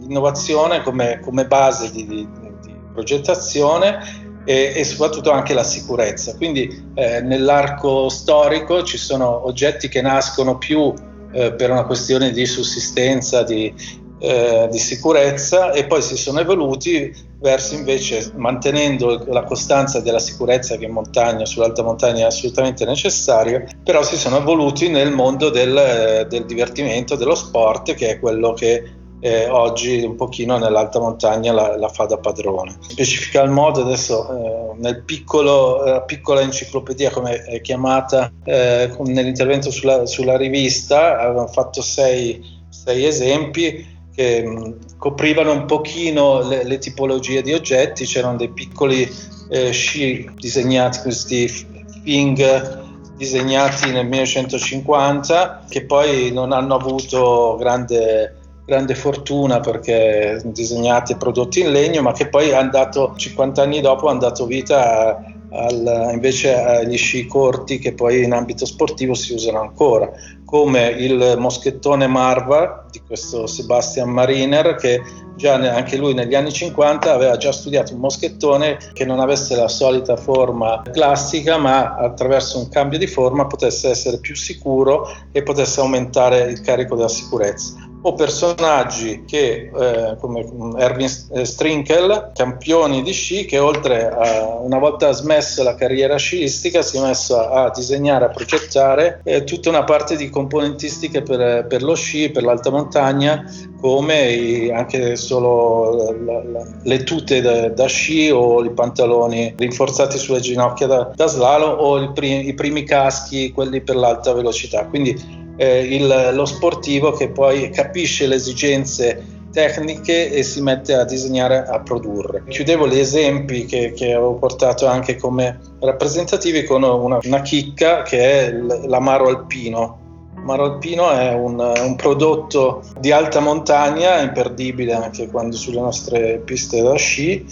l'innovazione 0.00 0.82
come, 0.82 1.20
come 1.20 1.46
base 1.46 1.90
di, 1.90 2.06
di, 2.06 2.28
di 2.62 2.74
progettazione 2.92 4.28
e, 4.44 4.72
e, 4.74 4.84
soprattutto 4.84 5.30
anche 5.30 5.54
la 5.54 5.64
sicurezza. 5.64 6.36
Quindi 6.36 6.90
eh, 6.94 7.20
nell'arco 7.20 8.08
storico 8.08 8.82
ci 8.82 8.98
sono 8.98 9.46
oggetti 9.46 9.88
che 9.88 10.00
nascono 10.00 10.58
più 10.58 10.92
eh, 11.32 11.52
per 11.52 11.70
una 11.70 11.84
questione 11.84 12.32
di 12.32 12.46
sussistenza, 12.46 13.42
di, 13.42 13.72
eh, 14.18 14.68
di 14.70 14.78
sicurezza 14.78 15.72
e 15.72 15.86
poi 15.86 16.02
si 16.02 16.16
sono 16.16 16.40
evoluti 16.40 17.28
verso 17.40 17.74
invece 17.74 18.32
mantenendo 18.36 19.24
la 19.28 19.44
costanza 19.44 20.00
della 20.00 20.18
sicurezza 20.18 20.76
che 20.76 20.84
in 20.84 20.92
montagna, 20.92 21.46
sull'alta 21.46 21.82
montagna 21.82 22.24
è 22.24 22.26
assolutamente 22.26 22.84
necessario, 22.84 23.64
però 23.82 24.02
si 24.02 24.16
sono 24.16 24.36
evoluti 24.36 24.90
nel 24.90 25.12
mondo 25.12 25.48
del, 25.48 26.26
del 26.28 26.44
divertimento, 26.44 27.16
dello 27.16 27.34
sport, 27.34 27.94
che 27.94 28.10
è 28.10 28.20
quello 28.20 28.52
che 28.52 28.98
eh, 29.20 29.48
oggi 29.48 30.02
un 30.02 30.16
pochino 30.16 30.56
nell'alta 30.58 30.98
montagna 30.98 31.52
la, 31.52 31.76
la, 31.76 31.88
fa 31.88 32.06
da 32.06 32.18
padrone. 32.18 32.74
Specifica 32.80 33.42
il 33.42 33.50
modo 33.50 33.82
adesso 33.82 34.28
eh, 34.28 34.78
nel 34.78 35.02
piccolo, 35.04 35.84
eh, 35.84 36.02
piccola 36.04 36.40
enciclopedia 36.40 37.10
come 37.10 37.44
è 37.44 37.60
chiamata 37.60 38.32
eh, 38.44 38.90
nell'intervento 39.04 39.70
sulla, 39.70 40.06
sulla, 40.06 40.36
rivista, 40.36 41.20
avevano 41.20 41.48
fatto 41.48 41.82
sei, 41.82 42.42
sei 42.70 43.04
esempi 43.04 43.98
che 44.14 44.42
mh, 44.42 44.96
coprivano 44.96 45.52
un 45.52 45.66
pochino 45.66 46.40
le, 46.48 46.64
le, 46.64 46.78
tipologie 46.78 47.42
di 47.42 47.52
oggetti, 47.52 48.06
c'erano 48.06 48.36
dei 48.36 48.50
piccoli 48.50 49.08
eh, 49.50 49.70
sci 49.70 50.30
disegnati, 50.36 51.00
questi 51.00 51.46
Fing 51.48 52.78
disegnati 53.16 53.90
nel 53.90 54.06
1950 54.06 55.66
che 55.68 55.84
poi 55.84 56.32
non 56.32 56.52
hanno 56.52 56.74
avuto 56.74 57.56
grande 57.58 58.39
grande 58.70 58.94
fortuna 58.94 59.58
perché 59.58 60.40
disegnati 60.44 61.12
e 61.12 61.16
prodotti 61.16 61.58
in 61.60 61.72
legno, 61.72 62.02
ma 62.02 62.12
che 62.12 62.28
poi 62.28 62.50
è 62.50 62.54
andato 62.54 63.14
50 63.16 63.60
anni 63.60 63.80
dopo 63.80 64.08
ha 64.08 64.14
dato 64.14 64.46
vita 64.46 65.20
al, 65.52 66.10
invece 66.12 66.54
agli 66.54 66.96
sci 66.96 67.26
corti 67.26 67.80
che 67.80 67.94
poi 67.94 68.22
in 68.22 68.32
ambito 68.32 68.64
sportivo 68.64 69.14
si 69.14 69.34
usano 69.34 69.60
ancora, 69.60 70.08
come 70.44 70.86
il 70.86 71.34
moschettone 71.36 72.06
Marva 72.06 72.86
di 72.88 73.02
questo 73.04 73.48
Sebastian 73.48 74.08
Mariner 74.08 74.76
che 74.76 75.02
già 75.34 75.54
anche 75.54 75.96
lui 75.96 76.14
negli 76.14 76.36
anni 76.36 76.52
50 76.52 77.12
aveva 77.12 77.36
già 77.36 77.50
studiato 77.50 77.94
un 77.94 78.00
moschettone 78.00 78.78
che 78.92 79.04
non 79.04 79.18
avesse 79.18 79.56
la 79.56 79.68
solita 79.68 80.16
forma 80.16 80.82
classica 80.92 81.56
ma 81.56 81.96
attraverso 81.96 82.58
un 82.58 82.68
cambio 82.68 82.98
di 82.98 83.06
forma 83.08 83.46
potesse 83.46 83.88
essere 83.88 84.18
più 84.18 84.36
sicuro 84.36 85.08
e 85.32 85.42
potesse 85.42 85.80
aumentare 85.80 86.42
il 86.42 86.60
carico 86.60 86.94
della 86.94 87.08
sicurezza 87.08 87.89
o 88.02 88.14
personaggi 88.14 89.24
che, 89.26 89.70
eh, 89.74 90.16
come 90.18 90.46
Erwin 90.78 91.08
Strinkel, 91.08 92.32
campioni 92.34 93.02
di 93.02 93.12
sci, 93.12 93.44
che 93.44 93.58
oltre 93.58 94.08
a 94.08 94.58
una 94.60 94.78
volta 94.78 95.12
smesso 95.12 95.62
la 95.62 95.74
carriera 95.74 96.16
sciistica 96.16 96.82
si 96.82 96.96
è 96.96 97.00
messo 97.00 97.38
a, 97.38 97.64
a 97.64 97.70
disegnare, 97.70 98.24
a 98.24 98.28
progettare 98.28 99.20
eh, 99.24 99.44
tutta 99.44 99.68
una 99.68 99.84
parte 99.84 100.16
di 100.16 100.30
componentistiche 100.30 101.22
per, 101.22 101.66
per, 101.66 101.82
lo 101.82 101.94
sci, 101.94 102.30
per 102.30 102.42
l'alta 102.42 102.70
montagna, 102.70 103.44
come 103.80 104.30
i, 104.30 104.70
anche 104.70 105.16
solo 105.16 106.14
la, 106.24 106.42
la, 106.44 106.66
le 106.82 107.02
tute 107.02 107.40
da, 107.40 107.68
da, 107.68 107.86
sci 107.86 108.30
o 108.30 108.64
i 108.64 108.70
pantaloni 108.70 109.54
rinforzati 109.56 110.18
sulle 110.18 110.40
ginocchia 110.40 110.86
da, 110.86 111.10
da 111.14 111.26
slalom 111.26 111.76
o 111.78 112.12
prim, 112.12 112.46
i 112.46 112.54
primi 112.54 112.84
caschi, 112.84 113.52
quelli 113.52 113.80
per 113.82 113.96
l'alta 113.96 114.32
velocità. 114.32 114.86
Quindi 114.86 115.39
eh, 115.60 115.80
il, 115.82 116.30
lo 116.32 116.46
sportivo 116.46 117.12
che 117.12 117.28
poi 117.28 117.68
capisce 117.68 118.26
le 118.26 118.36
esigenze 118.36 119.38
tecniche 119.52 120.32
e 120.32 120.42
si 120.42 120.62
mette 120.62 120.94
a 120.94 121.04
disegnare, 121.04 121.66
a 121.66 121.80
produrre. 121.80 122.44
Chiudevo 122.48 122.88
gli 122.88 122.98
esempi 122.98 123.66
che, 123.66 123.92
che 123.92 124.14
avevo 124.14 124.36
portato 124.36 124.86
anche 124.86 125.16
come 125.16 125.60
rappresentativi 125.80 126.64
con 126.64 126.82
una, 126.82 127.18
una 127.22 127.42
chicca 127.42 128.00
che 128.02 128.46
è 128.46 128.52
l'amaro 128.52 129.28
alpino. 129.28 129.98
L'amaro 130.36 130.64
alpino 130.64 131.10
è 131.10 131.34
un, 131.34 131.58
un, 131.58 131.96
prodotto 131.96 132.82
di 132.98 133.12
alta 133.12 133.40
montagna, 133.40 134.18
imperdibile 134.22 134.94
anche 134.94 135.28
quando 135.28 135.56
sulle 135.56 135.80
nostre 135.80 136.38
piste 136.38 136.80
da 136.80 136.94
sci, 136.94 137.44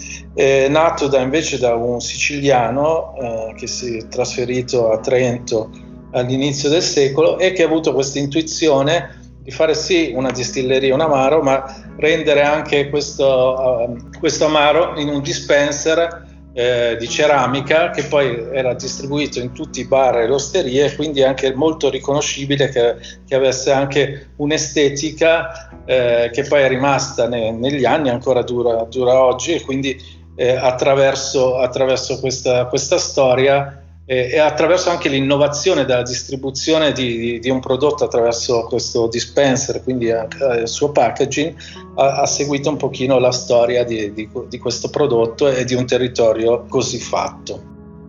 nato 0.69 1.07
da, 1.07 1.19
invece 1.19 1.59
da 1.59 1.75
un 1.75 2.01
siciliano 2.01 3.13
eh, 3.21 3.53
che 3.55 3.67
si 3.67 3.97
è 3.97 4.07
trasferito 4.07 4.89
a 4.89 4.97
Trento 4.97 5.87
all'inizio 6.11 6.69
del 6.69 6.81
secolo 6.81 7.37
e 7.37 7.51
che 7.53 7.63
ha 7.63 7.65
avuto 7.65 7.93
questa 7.93 8.19
intuizione 8.19 9.17
di 9.43 9.51
fare 9.51 9.73
sì 9.73 10.11
una 10.15 10.31
distilleria, 10.31 10.93
un 10.93 11.01
amaro, 11.01 11.41
ma 11.41 11.93
rendere 11.97 12.43
anche 12.43 12.89
questo, 12.89 13.87
uh, 13.87 14.19
questo 14.19 14.45
amaro 14.45 14.99
in 14.99 15.09
un 15.09 15.21
dispenser 15.21 16.27
eh, 16.53 16.97
di 16.99 17.07
ceramica 17.07 17.89
che 17.91 18.03
poi 18.03 18.47
era 18.51 18.73
distribuito 18.73 19.39
in 19.39 19.53
tutti 19.53 19.79
i 19.81 19.85
bar 19.85 20.17
e 20.17 20.27
le 20.27 20.33
osterie, 20.33 20.93
quindi 20.95 21.23
anche 21.23 21.53
molto 21.53 21.89
riconoscibile 21.89 22.69
che, 22.69 22.95
che 23.25 23.35
avesse 23.35 23.71
anche 23.71 24.31
un'estetica 24.37 25.83
eh, 25.85 26.29
che 26.33 26.43
poi 26.43 26.63
è 26.63 26.67
rimasta 26.67 27.27
ne, 27.27 27.51
negli 27.51 27.85
anni, 27.85 28.09
ancora 28.09 28.41
dura, 28.41 28.83
dura 28.89 29.23
oggi 29.23 29.53
e 29.53 29.61
quindi 29.61 29.97
eh, 30.35 30.55
attraverso, 30.55 31.57
attraverso 31.57 32.19
questa, 32.19 32.65
questa 32.65 32.97
storia 32.97 33.78
e 34.11 34.39
attraverso 34.39 34.89
anche 34.89 35.07
l'innovazione 35.07 35.85
della 35.85 36.01
distribuzione 36.01 36.93
di, 36.93 37.15
di, 37.19 37.39
di, 37.39 37.49
un 37.51 37.59
prodotto 37.59 38.05
attraverso 38.05 38.63
questo 38.63 39.07
dispenser, 39.07 39.83
quindi 39.83 40.09
anche 40.09 40.43
il 40.61 40.67
suo 40.67 40.91
packaging, 40.91 41.53
ha, 41.95 42.21
ha, 42.21 42.25
seguito 42.25 42.69
un 42.69 42.77
pochino 42.77 43.19
la 43.19 43.31
storia 43.31 43.83
di, 43.83 44.11
di, 44.11 44.57
questo 44.57 44.89
prodotto 44.89 45.47
e 45.47 45.63
di 45.63 45.75
un 45.75 45.85
territorio 45.85 46.65
così 46.67 46.97
fatto. 46.97 47.61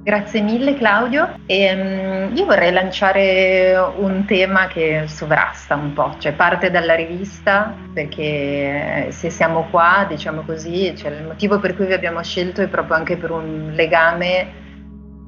Grazie 0.02 0.40
mille 0.40 0.74
Claudio. 0.78 1.34
E, 1.44 1.70
um, 1.70 2.34
io 2.34 2.46
vorrei 2.46 2.72
lanciare 2.72 3.76
un 3.98 4.24
tema 4.26 4.68
che 4.68 5.04
sovrasta 5.06 5.74
un 5.74 5.92
po', 5.92 6.14
cioè 6.18 6.32
parte 6.32 6.70
dalla 6.70 6.94
rivista, 6.94 7.76
perché 7.92 9.08
se 9.10 9.28
siamo 9.28 9.68
qua, 9.70 10.06
diciamo 10.08 10.44
così, 10.46 10.94
cioè 10.96 11.10
il 11.10 11.26
motivo 11.26 11.60
per 11.60 11.76
cui 11.76 11.84
vi 11.84 11.92
abbiamo 11.92 12.22
scelto 12.22 12.62
è 12.62 12.68
proprio 12.68 12.96
anche 12.96 13.18
per 13.18 13.32
un 13.32 13.72
legame 13.74 14.68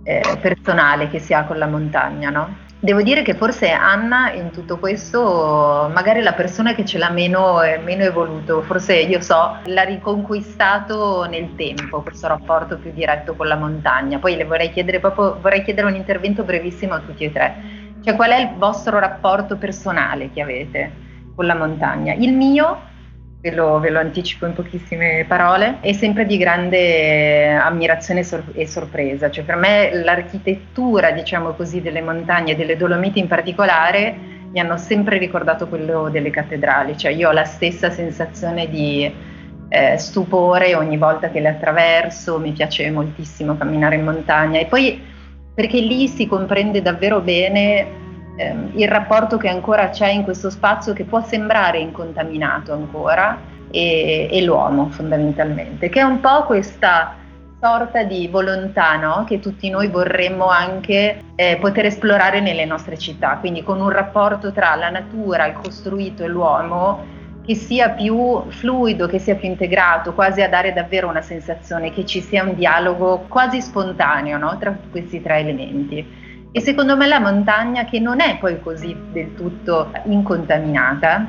eh, 0.04 0.38
personale 0.40 1.08
che 1.08 1.18
si 1.18 1.34
ha 1.34 1.44
con 1.44 1.58
la 1.58 1.66
montagna, 1.66 2.30
no? 2.30 2.70
Devo 2.84 3.00
dire 3.00 3.22
che 3.22 3.34
forse 3.34 3.70
Anna 3.70 4.32
in 4.32 4.50
tutto 4.50 4.76
questo, 4.78 5.88
magari 5.94 6.20
la 6.20 6.32
persona 6.32 6.74
che 6.74 6.84
ce 6.84 6.98
l'ha 6.98 7.10
meno, 7.10 7.60
meno 7.84 8.02
evoluto, 8.02 8.62
forse 8.62 8.96
io 8.96 9.20
so, 9.20 9.58
l'ha 9.66 9.82
riconquistato 9.84 11.24
nel 11.26 11.54
tempo 11.54 12.02
questo 12.02 12.26
rapporto 12.26 12.78
più 12.78 12.90
diretto 12.92 13.36
con 13.36 13.46
la 13.46 13.54
montagna. 13.54 14.18
Poi 14.18 14.34
le 14.34 14.44
vorrei 14.44 14.72
chiedere 14.72 14.98
proprio, 14.98 15.38
vorrei 15.40 15.62
chiedere 15.62 15.86
un 15.86 15.94
intervento 15.94 16.42
brevissimo 16.42 16.94
a 16.94 16.98
tutti 16.98 17.22
e 17.22 17.30
tre. 17.30 17.54
Cioè 18.02 18.16
qual 18.16 18.30
è 18.30 18.40
il 18.40 18.50
vostro 18.56 18.98
rapporto 18.98 19.56
personale 19.56 20.32
che 20.32 20.42
avete 20.42 20.92
con 21.36 21.46
la 21.46 21.54
montagna? 21.54 22.14
Il 22.14 22.32
mio 22.32 22.90
ve 23.42 23.50
lo, 23.50 23.80
ve 23.80 23.90
lo, 23.90 23.98
anticipo 23.98 24.46
in 24.46 24.52
pochissime 24.52 25.24
parole, 25.26 25.78
è 25.80 25.92
sempre 25.92 26.26
di 26.26 26.36
grande 26.36 27.52
ammirazione 27.52 28.24
e 28.52 28.66
sorpresa. 28.68 29.30
Cioè 29.30 29.42
per 29.42 29.56
me 29.56 29.90
l'architettura, 29.92 31.10
diciamo 31.10 31.50
così, 31.52 31.82
delle 31.82 32.02
montagne, 32.02 32.54
delle 32.54 32.76
Dolomiti 32.76 33.18
in 33.18 33.26
particolare, 33.26 34.14
mi 34.52 34.60
hanno 34.60 34.76
sempre 34.76 35.18
ricordato 35.18 35.66
quello 35.66 36.08
delle 36.08 36.30
cattedrali. 36.30 36.96
Cioè 36.96 37.10
io 37.10 37.30
ho 37.30 37.32
la 37.32 37.44
stessa 37.44 37.90
sensazione 37.90 38.68
di 38.68 39.12
eh, 39.68 39.98
stupore 39.98 40.76
ogni 40.76 40.96
volta 40.96 41.30
che 41.30 41.40
le 41.40 41.48
attraverso, 41.48 42.38
mi 42.38 42.52
piace 42.52 42.88
moltissimo 42.92 43.56
camminare 43.56 43.96
in 43.96 44.04
montagna 44.04 44.60
e 44.60 44.66
poi 44.66 45.02
perché 45.52 45.80
lì 45.80 46.06
si 46.06 46.26
comprende 46.26 46.80
davvero 46.80 47.20
bene 47.20 48.01
ehm, 48.36 48.72
il 48.74 48.88
rapporto 48.88 49.36
che 49.36 49.48
ancora 49.48 49.90
c'è 49.90 50.08
in 50.08 50.24
questo 50.24 50.50
spazio 50.50 50.92
che 50.92 51.04
può 51.04 51.22
sembrare 51.22 51.78
incontaminato 51.78 52.72
ancora 52.72 53.38
e, 53.70 54.28
e 54.30 54.44
l'uomo 54.44 54.88
fondamentalmente, 54.90 55.88
che 55.88 56.00
è 56.00 56.04
un 56.04 56.20
po' 56.20 56.44
questa 56.44 57.16
sorta 57.60 58.02
di 58.02 58.26
volontà 58.26 58.96
no? 58.96 59.24
che 59.24 59.38
tutti 59.38 59.70
noi 59.70 59.86
vorremmo 59.86 60.48
anche 60.48 61.22
eh, 61.36 61.58
poter 61.60 61.86
esplorare 61.86 62.40
nelle 62.40 62.64
nostre 62.64 62.98
città, 62.98 63.36
quindi 63.38 63.62
con 63.62 63.80
un 63.80 63.90
rapporto 63.90 64.50
tra 64.50 64.74
la 64.74 64.90
natura, 64.90 65.46
il 65.46 65.54
costruito 65.54 66.24
e 66.24 66.28
l'uomo 66.28 67.20
che 67.44 67.54
sia 67.54 67.90
più 67.90 68.42
fluido, 68.48 69.06
che 69.06 69.18
sia 69.18 69.34
più 69.34 69.48
integrato, 69.48 70.12
quasi 70.12 70.42
a 70.42 70.48
dare 70.48 70.72
davvero 70.72 71.08
una 71.08 71.22
sensazione 71.22 71.92
che 71.92 72.04
ci 72.04 72.20
sia 72.20 72.42
un 72.42 72.54
dialogo 72.54 73.26
quasi 73.28 73.60
spontaneo 73.60 74.38
no? 74.38 74.56
tra 74.58 74.76
questi 74.90 75.22
tre 75.22 75.38
elementi. 75.38 76.20
E 76.54 76.60
secondo 76.60 76.98
me 76.98 77.06
la 77.06 77.18
montagna, 77.18 77.86
che 77.86 77.98
non 77.98 78.20
è 78.20 78.36
poi 78.36 78.60
così 78.60 78.94
del 79.10 79.34
tutto 79.34 79.90
incontaminata, 80.04 81.26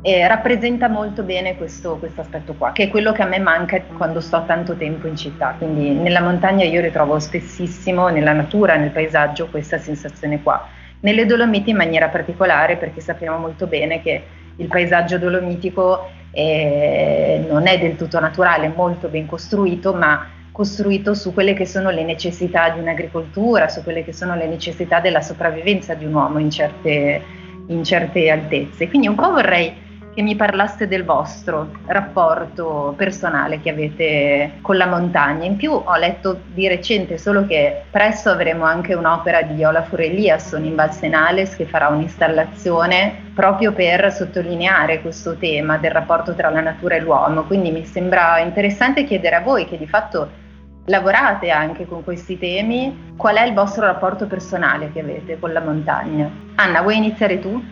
eh, 0.00 0.26
rappresenta 0.26 0.88
molto 0.88 1.22
bene 1.22 1.58
questo, 1.58 1.96
questo, 1.98 2.22
aspetto 2.22 2.54
qua, 2.54 2.72
che 2.72 2.84
è 2.84 2.88
quello 2.88 3.12
che 3.12 3.20
a 3.20 3.26
me 3.26 3.38
manca 3.38 3.82
quando 3.98 4.20
sto 4.20 4.42
tanto 4.46 4.74
tempo 4.74 5.06
in 5.06 5.16
città. 5.16 5.54
Quindi 5.58 5.90
nella 5.90 6.22
montagna 6.22 6.64
io 6.64 6.80
ritrovo 6.80 7.18
spessissimo, 7.18 8.08
nella 8.08 8.32
natura, 8.32 8.76
nel 8.76 8.90
paesaggio, 8.90 9.48
questa 9.48 9.76
sensazione 9.76 10.42
qua. 10.42 10.66
Nelle 11.00 11.26
Dolomiti 11.26 11.68
in 11.68 11.76
maniera 11.76 12.08
particolare, 12.08 12.76
perché 12.76 13.02
sappiamo 13.02 13.36
molto 13.36 13.66
bene 13.66 14.00
che 14.00 14.24
il 14.56 14.68
paesaggio 14.68 15.18
dolomitico 15.18 16.08
eh, 16.30 17.44
non 17.46 17.66
è 17.66 17.78
del 17.78 17.96
tutto 17.96 18.18
naturale, 18.20 18.66
è 18.66 18.72
molto 18.74 19.08
ben 19.08 19.26
costruito, 19.26 19.92
ma 19.92 20.26
costruito 20.52 21.14
su 21.14 21.32
quelle 21.32 21.54
che 21.54 21.66
sono 21.66 21.90
le 21.90 22.04
necessità 22.04 22.68
di 22.68 22.78
un'agricoltura, 22.78 23.68
su 23.68 23.82
quelle 23.82 24.04
che 24.04 24.12
sono 24.12 24.36
le 24.36 24.46
necessità 24.46 25.00
della 25.00 25.22
sopravvivenza 25.22 25.94
di 25.94 26.04
un 26.04 26.14
uomo 26.14 26.38
in 26.38 26.50
certe, 26.50 27.22
in 27.66 27.82
certe 27.82 28.30
altezze. 28.30 28.88
Quindi 28.88 29.08
un 29.08 29.14
po' 29.14 29.30
vorrei 29.30 29.90
che 30.14 30.20
mi 30.20 30.36
parlaste 30.36 30.86
del 30.86 31.04
vostro 31.04 31.70
rapporto 31.86 32.92
personale 32.98 33.60
che 33.60 33.70
avete 33.70 34.52
con 34.60 34.76
la 34.76 34.86
montagna. 34.86 35.46
In 35.46 35.56
più 35.56 35.72
ho 35.72 35.96
letto 35.96 36.40
di 36.52 36.68
recente 36.68 37.16
solo 37.16 37.46
che 37.46 37.84
presto 37.90 38.28
avremo 38.28 38.64
anche 38.64 38.92
un'opera 38.92 39.40
di 39.40 39.64
Olafur 39.64 40.02
Eliasson 40.02 40.64
in 40.64 40.74
Val 40.74 40.92
Senales 40.92 41.56
che 41.56 41.64
farà 41.64 41.88
un'installazione 41.88 43.30
proprio 43.34 43.72
per 43.72 44.12
sottolineare 44.12 45.00
questo 45.00 45.36
tema 45.36 45.78
del 45.78 45.92
rapporto 45.92 46.34
tra 46.34 46.50
la 46.50 46.60
natura 46.60 46.96
e 46.96 47.00
l'uomo. 47.00 47.44
Quindi 47.44 47.70
mi 47.70 47.86
sembra 47.86 48.38
interessante 48.38 49.04
chiedere 49.04 49.36
a 49.36 49.40
voi 49.40 49.64
che 49.64 49.78
di 49.78 49.86
fatto 49.86 50.40
lavorate 50.86 51.50
anche 51.50 51.86
con 51.86 52.02
questi 52.02 52.38
temi, 52.38 53.14
qual 53.16 53.36
è 53.36 53.46
il 53.46 53.54
vostro 53.54 53.86
rapporto 53.86 54.26
personale 54.26 54.90
che 54.92 55.00
avete 55.00 55.38
con 55.38 55.52
la 55.52 55.60
montagna? 55.60 56.30
Anna, 56.56 56.82
vuoi 56.82 56.96
iniziare 56.96 57.38
tu? 57.38 57.62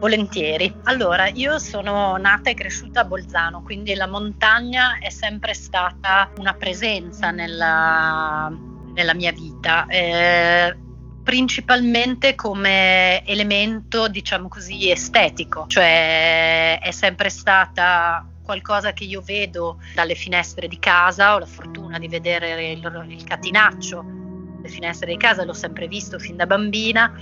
Volentieri. 0.00 0.72
Allora, 0.84 1.28
io 1.28 1.58
sono 1.58 2.16
nata 2.16 2.50
e 2.50 2.54
cresciuta 2.54 3.00
a 3.00 3.04
Bolzano, 3.04 3.62
quindi 3.62 3.94
la 3.94 4.06
montagna 4.06 4.98
è 4.98 5.10
sempre 5.10 5.54
stata 5.54 6.30
una 6.38 6.52
presenza 6.54 7.30
nella, 7.30 8.52
nella 8.94 9.14
mia 9.14 9.32
vita. 9.32 9.86
Eh, 9.86 10.76
principalmente 11.22 12.34
come 12.34 13.24
elemento, 13.24 14.08
diciamo 14.08 14.48
così, 14.48 14.90
estetico, 14.90 15.64
cioè 15.68 16.78
è 16.80 16.90
sempre 16.90 17.30
stata 17.30 18.26
qualcosa 18.44 18.92
che 18.92 19.04
io 19.04 19.20
vedo 19.22 19.78
dalle 19.94 20.14
finestre 20.14 20.68
di 20.68 20.78
casa, 20.78 21.34
ho 21.34 21.38
la 21.38 21.46
fortuna 21.46 21.98
di 21.98 22.08
vedere 22.08 22.70
il, 22.70 23.06
il 23.08 23.24
catinaccio, 23.24 24.04
le 24.62 24.68
finestre 24.68 25.10
di 25.10 25.16
casa, 25.16 25.44
l'ho 25.44 25.54
sempre 25.54 25.88
visto 25.88 26.18
fin 26.18 26.36
da 26.36 26.46
bambina. 26.46 27.12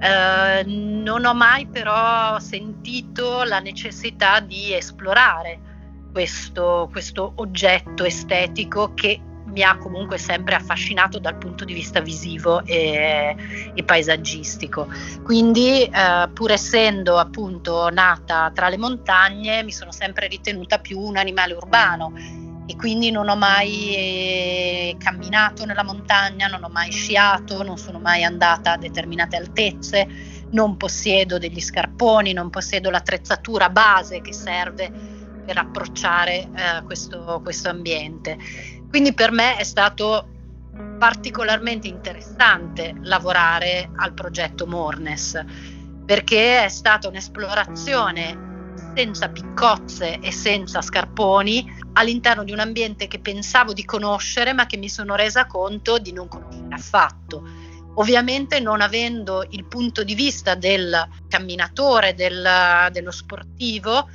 Eh, 0.00 0.64
non 0.64 1.24
ho 1.26 1.34
mai 1.34 1.66
però 1.66 2.38
sentito 2.40 3.42
la 3.44 3.60
necessità 3.60 4.40
di 4.40 4.72
esplorare 4.72 5.60
questo, 6.10 6.88
questo 6.90 7.32
oggetto 7.36 8.04
estetico 8.04 8.94
che 8.94 9.20
mi 9.52 9.62
ha 9.62 9.76
comunque 9.78 10.18
sempre 10.18 10.54
affascinato 10.54 11.18
dal 11.18 11.36
punto 11.36 11.64
di 11.64 11.72
vista 11.72 12.00
visivo 12.00 12.64
e, 12.64 13.34
e 13.74 13.82
paesaggistico. 13.82 14.88
Quindi, 15.22 15.82
eh, 15.84 16.28
pur 16.32 16.50
essendo 16.50 17.18
appunto 17.18 17.88
nata 17.90 18.50
tra 18.54 18.68
le 18.68 18.78
montagne, 18.78 19.62
mi 19.62 19.72
sono 19.72 19.92
sempre 19.92 20.28
ritenuta 20.28 20.78
più 20.78 20.98
un 20.98 21.16
animale 21.16 21.54
urbano 21.54 22.12
e 22.70 22.76
quindi 22.76 23.10
non 23.10 23.28
ho 23.28 23.34
mai 23.34 23.96
eh, 23.96 24.96
camminato 24.96 25.64
nella 25.64 25.82
montagna, 25.82 26.46
non 26.46 26.62
ho 26.62 26.68
mai 26.68 26.92
sciato, 26.92 27.64
non 27.64 27.76
sono 27.76 27.98
mai 27.98 28.22
andata 28.22 28.74
a 28.74 28.76
determinate 28.76 29.34
altezze, 29.34 30.06
non 30.50 30.76
possiedo 30.76 31.38
degli 31.38 31.60
scarponi, 31.60 32.32
non 32.32 32.48
possiedo 32.48 32.90
l'attrezzatura 32.90 33.70
base 33.70 34.20
che 34.20 34.32
serve 34.32 34.88
per 35.44 35.58
approcciare 35.58 36.48
eh, 36.54 36.82
questo, 36.84 37.40
questo 37.42 37.70
ambiente. 37.70 38.38
Quindi 38.90 39.14
per 39.14 39.30
me 39.30 39.56
è 39.56 39.62
stato 39.62 40.28
particolarmente 40.98 41.86
interessante 41.86 42.94
lavorare 43.02 43.88
al 43.96 44.12
progetto 44.12 44.66
Mornes 44.66 45.40
perché 46.04 46.64
è 46.64 46.68
stata 46.68 47.06
un'esplorazione 47.06 48.48
senza 48.94 49.28
piccozze 49.28 50.18
e 50.18 50.32
senza 50.32 50.82
scarponi 50.82 51.78
all'interno 51.92 52.42
di 52.42 52.50
un 52.50 52.58
ambiente 52.58 53.06
che 53.06 53.20
pensavo 53.20 53.72
di 53.72 53.84
conoscere 53.84 54.52
ma 54.52 54.66
che 54.66 54.76
mi 54.76 54.88
sono 54.88 55.14
resa 55.14 55.46
conto 55.46 55.98
di 55.98 56.12
non 56.12 56.26
conoscere 56.26 56.74
affatto. 56.74 57.48
Ovviamente 57.94 58.58
non 58.58 58.80
avendo 58.80 59.46
il 59.50 59.66
punto 59.66 60.02
di 60.02 60.14
vista 60.14 60.56
del 60.56 61.08
camminatore, 61.28 62.14
del, 62.14 62.88
dello 62.90 63.10
sportivo, 63.12 64.08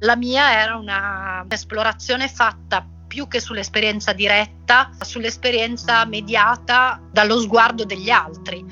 la 0.00 0.16
mia 0.16 0.60
era 0.60 0.76
un'esplorazione 0.76 2.26
fatta 2.28 2.84
più 3.10 3.26
che 3.26 3.40
sull'esperienza 3.40 4.12
diretta, 4.12 4.92
sull'esperienza 5.00 6.04
mediata 6.04 7.02
dallo 7.10 7.40
sguardo 7.40 7.84
degli 7.84 8.08
altri. 8.08 8.64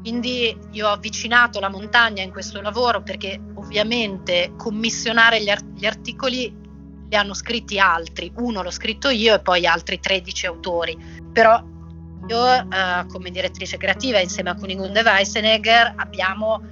Quindi 0.00 0.56
io 0.70 0.86
ho 0.86 0.92
avvicinato 0.92 1.58
la 1.58 1.68
montagna 1.68 2.22
in 2.22 2.30
questo 2.30 2.60
lavoro 2.60 3.02
perché 3.02 3.40
ovviamente 3.56 4.52
commissionare 4.56 5.42
gli, 5.42 5.50
art- 5.50 5.76
gli 5.76 5.86
articoli 5.86 6.56
li 7.08 7.16
hanno 7.16 7.34
scritti 7.34 7.80
altri, 7.80 8.30
uno 8.36 8.62
l'ho 8.62 8.70
scritto 8.70 9.08
io 9.08 9.34
e 9.34 9.40
poi 9.40 9.66
altri 9.66 9.98
13 9.98 10.46
autori, 10.46 10.96
però 11.32 11.60
io 12.28 12.54
eh, 12.54 13.06
come 13.08 13.30
direttrice 13.30 13.76
creativa 13.76 14.20
insieme 14.20 14.50
a 14.50 14.54
Kunigunde 14.54 15.02
Weissenegger 15.02 15.94
abbiamo 15.96 16.62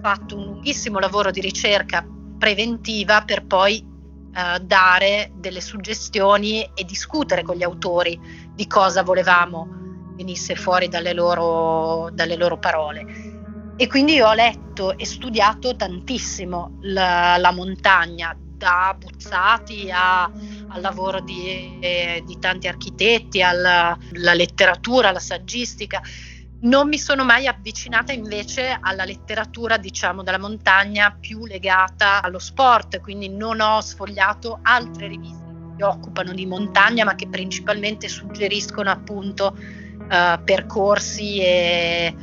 fatto 0.00 0.36
un 0.36 0.44
lunghissimo 0.44 1.00
lavoro 1.00 1.32
di 1.32 1.40
ricerca 1.40 2.06
preventiva 2.38 3.22
per 3.24 3.44
poi 3.44 3.89
eh, 4.34 4.60
dare 4.60 5.32
delle 5.34 5.60
suggestioni 5.60 6.68
e 6.74 6.84
discutere 6.84 7.42
con 7.42 7.56
gli 7.56 7.62
autori 7.62 8.18
di 8.54 8.66
cosa 8.66 9.02
volevamo 9.02 9.78
venisse 10.20 10.54
fuori 10.54 10.88
dalle 10.88 11.14
loro, 11.14 12.10
dalle 12.12 12.36
loro 12.36 12.58
parole. 12.58 13.28
E 13.76 13.86
quindi 13.86 14.20
ho 14.20 14.34
letto 14.34 14.98
e 14.98 15.06
studiato 15.06 15.74
tantissimo 15.74 16.76
la, 16.82 17.38
la 17.38 17.50
montagna, 17.50 18.36
da 18.60 18.94
Buzzati 18.96 19.90
a, 19.90 20.24
al 20.24 20.80
lavoro 20.82 21.20
di, 21.20 21.78
eh, 21.80 22.22
di 22.26 22.38
tanti 22.38 22.68
architetti, 22.68 23.40
alla 23.40 23.96
letteratura, 24.12 25.08
alla 25.08 25.18
saggistica. 25.18 26.02
Non 26.62 26.88
mi 26.88 26.98
sono 26.98 27.24
mai 27.24 27.46
avvicinata 27.46 28.12
invece 28.12 28.76
alla 28.78 29.04
letteratura, 29.04 29.78
diciamo, 29.78 30.22
della 30.22 30.38
montagna 30.38 31.16
più 31.18 31.46
legata 31.46 32.20
allo 32.20 32.38
sport, 32.38 33.00
quindi 33.00 33.30
non 33.30 33.60
ho 33.60 33.80
sfogliato 33.80 34.58
altre 34.62 35.08
riviste 35.08 35.42
che 35.42 35.74
si 35.76 35.82
occupano 35.82 36.34
di 36.34 36.44
montagna, 36.44 37.04
ma 37.04 37.14
che 37.14 37.28
principalmente 37.28 38.08
suggeriscono 38.08 38.90
appunto 38.90 39.56
uh, 39.56 40.44
percorsi 40.44 41.40
e, 41.40 42.14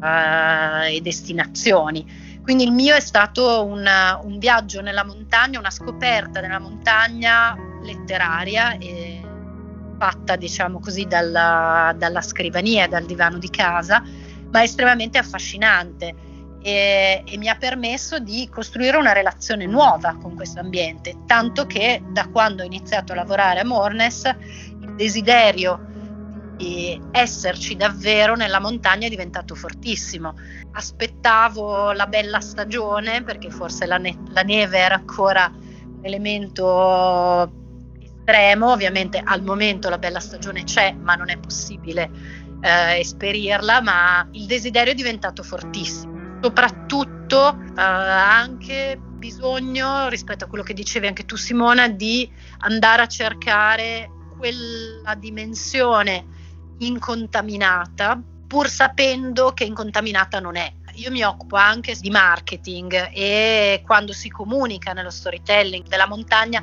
uh, 0.00 0.84
e, 0.86 1.00
destinazioni. 1.00 2.38
Quindi 2.44 2.62
il 2.62 2.72
mio 2.72 2.94
è 2.94 3.00
stato 3.00 3.64
una, 3.64 4.20
un 4.22 4.38
viaggio 4.38 4.82
nella 4.82 5.04
montagna, 5.04 5.58
una 5.58 5.70
scoperta 5.70 6.40
nella 6.40 6.60
montagna 6.60 7.56
letteraria. 7.82 8.78
E, 8.78 9.13
fatta 9.96 10.36
diciamo 10.36 10.80
così 10.80 11.06
dalla, 11.06 11.94
dalla 11.96 12.20
scrivania, 12.20 12.88
dal 12.88 13.04
divano 13.04 13.38
di 13.38 13.50
casa, 13.50 14.02
ma 14.50 14.62
estremamente 14.62 15.18
affascinante 15.18 16.14
e, 16.62 17.22
e, 17.26 17.36
mi 17.36 17.48
ha 17.48 17.56
permesso 17.56 18.18
di 18.18 18.48
costruire 18.50 18.96
una 18.96 19.12
relazione 19.12 19.66
nuova 19.66 20.16
con 20.20 20.34
questo 20.34 20.60
ambiente, 20.60 21.14
tanto 21.26 21.66
che 21.66 22.02
da 22.08 22.28
quando 22.28 22.62
ho 22.62 22.66
iniziato 22.66 23.12
a 23.12 23.16
lavorare 23.16 23.60
a 23.60 23.66
Mornes 23.66 24.24
il 24.80 24.94
desiderio 24.94 25.92
di 26.56 26.98
esserci 27.10 27.76
davvero 27.76 28.34
nella 28.34 28.60
montagna 28.60 29.06
è 29.06 29.10
diventato 29.10 29.54
fortissimo. 29.54 30.34
Aspettavo 30.72 31.92
la 31.92 32.06
bella 32.06 32.40
stagione 32.40 33.22
perché 33.22 33.50
forse 33.50 33.84
la, 33.84 33.98
ne- 33.98 34.16
la 34.28 34.42
neve 34.42 34.78
era 34.78 34.94
ancora 34.94 35.52
un 35.54 36.00
elemento 36.00 37.63
estremo, 38.24 38.72
ovviamente 38.72 39.20
al 39.22 39.42
momento 39.42 39.90
la 39.90 39.98
bella 39.98 40.18
stagione 40.18 40.64
c'è, 40.64 40.94
ma 40.94 41.14
non 41.14 41.28
è 41.28 41.36
possibile 41.36 42.10
eh, 42.62 42.98
esperirla, 42.98 43.82
ma 43.82 44.26
il 44.32 44.46
desiderio 44.46 44.92
è 44.92 44.96
diventato 44.96 45.42
fortissimo, 45.42 46.38
soprattutto 46.40 47.54
eh, 47.76 47.80
anche 47.80 48.98
bisogno, 48.98 50.08
rispetto 50.08 50.44
a 50.44 50.48
quello 50.48 50.64
che 50.64 50.72
dicevi 50.72 51.06
anche 51.06 51.26
tu 51.26 51.36
Simona, 51.36 51.88
di 51.88 52.28
andare 52.60 53.02
a 53.02 53.06
cercare 53.06 54.10
quella 54.38 55.14
dimensione 55.14 56.24
incontaminata, 56.78 58.20
pur 58.46 58.68
sapendo 58.68 59.52
che 59.52 59.64
incontaminata 59.64 60.40
non 60.40 60.56
è. 60.56 60.72
Io 60.96 61.10
mi 61.10 61.24
occupo 61.24 61.56
anche 61.56 61.96
di 61.98 62.08
marketing 62.08 63.10
e 63.12 63.82
quando 63.84 64.12
si 64.12 64.28
comunica 64.30 64.92
nello 64.92 65.10
storytelling 65.10 65.88
della 65.88 66.06
montagna 66.06 66.62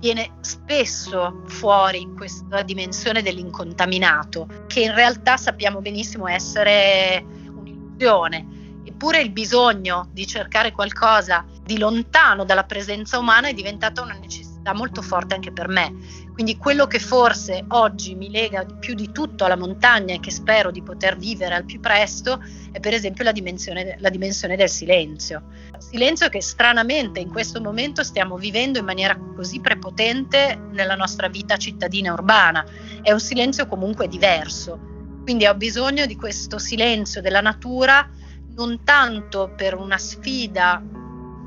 viene 0.00 0.32
spesso 0.40 1.42
fuori 1.46 2.10
questa 2.16 2.62
dimensione 2.62 3.22
dell'incontaminato, 3.22 4.48
che 4.66 4.80
in 4.80 4.94
realtà 4.94 5.36
sappiamo 5.36 5.80
benissimo 5.80 6.26
essere 6.26 7.22
un'illusione. 7.54 8.58
Eppure 8.82 9.20
il 9.20 9.30
bisogno 9.30 10.08
di 10.10 10.26
cercare 10.26 10.72
qualcosa 10.72 11.44
di 11.62 11.78
lontano 11.78 12.44
dalla 12.44 12.64
presenza 12.64 13.18
umana 13.18 13.48
è 13.48 13.52
diventata 13.52 14.02
una 14.02 14.14
necessità 14.14 14.72
molto 14.74 15.02
forte 15.02 15.34
anche 15.34 15.52
per 15.52 15.68
me. 15.68 15.94
Quindi 16.32 16.56
quello 16.56 16.86
che 16.86 16.98
forse 16.98 17.64
oggi 17.68 18.14
mi 18.14 18.30
lega 18.30 18.64
più 18.64 18.94
di 18.94 19.12
tutto 19.12 19.44
alla 19.44 19.56
montagna 19.56 20.14
e 20.14 20.20
che 20.20 20.30
spero 20.30 20.70
di 20.70 20.82
poter 20.82 21.16
vivere 21.16 21.54
al 21.54 21.64
più 21.64 21.80
presto 21.80 22.42
è 22.72 22.80
per 22.80 22.94
esempio 22.94 23.24
la 23.24 23.32
dimensione, 23.32 23.96
la 23.98 24.08
dimensione 24.08 24.56
del 24.56 24.68
silenzio. 24.68 25.42
Silenzio 25.78 26.28
che 26.28 26.40
stranamente 26.40 27.20
in 27.20 27.30
questo 27.30 27.60
momento 27.60 28.02
stiamo 28.02 28.36
vivendo 28.36 28.78
in 28.78 28.84
maniera 28.84 29.18
così 29.34 29.60
prepotente 29.60 30.58
nella 30.70 30.94
nostra 30.94 31.28
vita 31.28 31.56
cittadina 31.56 32.12
urbana. 32.12 32.64
È 33.02 33.12
un 33.12 33.20
silenzio 33.20 33.66
comunque 33.66 34.08
diverso. 34.08 34.78
Quindi 35.22 35.46
ho 35.46 35.54
bisogno 35.54 36.06
di 36.06 36.16
questo 36.16 36.58
silenzio 36.58 37.20
della 37.20 37.40
natura 37.40 38.08
non 38.54 38.82
tanto 38.84 39.52
per 39.56 39.74
una 39.74 39.98
sfida 39.98 40.82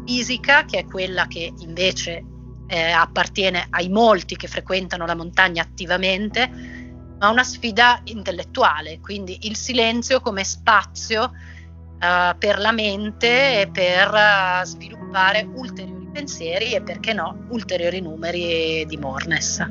fisica, 0.05 0.65
che 0.65 0.79
è 0.79 0.85
quella 0.85 1.27
che 1.27 1.53
invece 1.59 2.25
eh, 2.73 2.89
appartiene 2.89 3.67
ai 3.69 3.87
molti 3.87 4.35
che 4.35 4.47
frequentano 4.47 5.05
la 5.05 5.13
montagna 5.13 5.61
attivamente, 5.61 6.49
ma 7.19 7.29
una 7.29 7.43
sfida 7.43 8.01
intellettuale, 8.05 8.99
quindi 8.99 9.37
il 9.41 9.55
silenzio 9.55 10.19
come 10.21 10.43
spazio 10.43 11.23
uh, 11.23 12.35
per 12.37 12.57
la 12.57 12.71
mente 12.71 13.61
e 13.61 13.69
per 13.71 14.11
uh, 14.11 14.65
sviluppare 14.65 15.47
ulteriori 15.53 16.09
pensieri 16.11 16.73
e 16.73 16.81
perché 16.81 17.13
no 17.13 17.45
ulteriori 17.49 18.01
numeri 18.01 18.85
di 18.87 18.97
Mornes. 18.97 19.69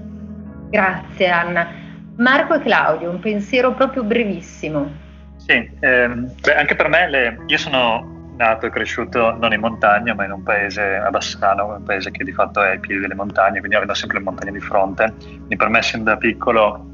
Grazie 0.71 1.29
Anna. 1.29 1.81
Marco 2.19 2.55
e 2.55 2.61
Claudio, 2.61 3.11
un 3.11 3.19
pensiero 3.19 3.75
proprio 3.75 4.05
brevissimo. 4.05 4.91
Sì, 5.37 5.71
ehm, 5.81 6.33
beh, 6.41 6.55
anche 6.55 6.77
per 6.77 6.89
me 6.89 7.11
le, 7.11 7.45
io 7.47 7.59
sono 7.59 8.12
nato 8.37 8.67
e 8.67 8.71
cresciuto 8.71 9.37
non 9.39 9.53
in 9.53 9.61
montagna, 9.61 10.15
ma 10.15 10.25
in 10.25 10.33
un 10.33 10.43
paese 10.43 10.97
a 10.97 11.11
Bassano, 11.11 11.77
un 11.77 11.83
paese 11.83 12.11
che 12.11 12.25
di 12.25 12.33
fatto 12.33 12.63
è 12.63 12.71
ai 12.71 12.81
piedi 12.81 13.01
delle 13.01 13.15
montagne, 13.15 13.59
quindi 13.59 13.77
avendo 13.77 13.95
sempre 13.95 14.19
le 14.19 14.25
montagne 14.25 14.53
di 14.53 14.61
fronte. 14.61 15.15
Quindi 15.19 15.57
per 15.57 15.69
me, 15.69 15.83
sin 15.83 16.05
da 16.05 16.17
piccolo, 16.17 16.85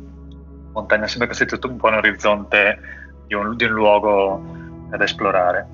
montagna 0.72 1.04
è 1.04 1.08
sempre 1.08 1.28
costituito 1.28 1.68
un 1.68 1.76
po' 1.76 1.88
un 1.88 1.94
orizzonte 1.94 2.78
di 3.26 3.34
un, 3.34 3.56
di 3.56 3.64
un 3.64 3.72
luogo 3.72 4.42
da 4.90 5.02
esplorare. 5.02 5.66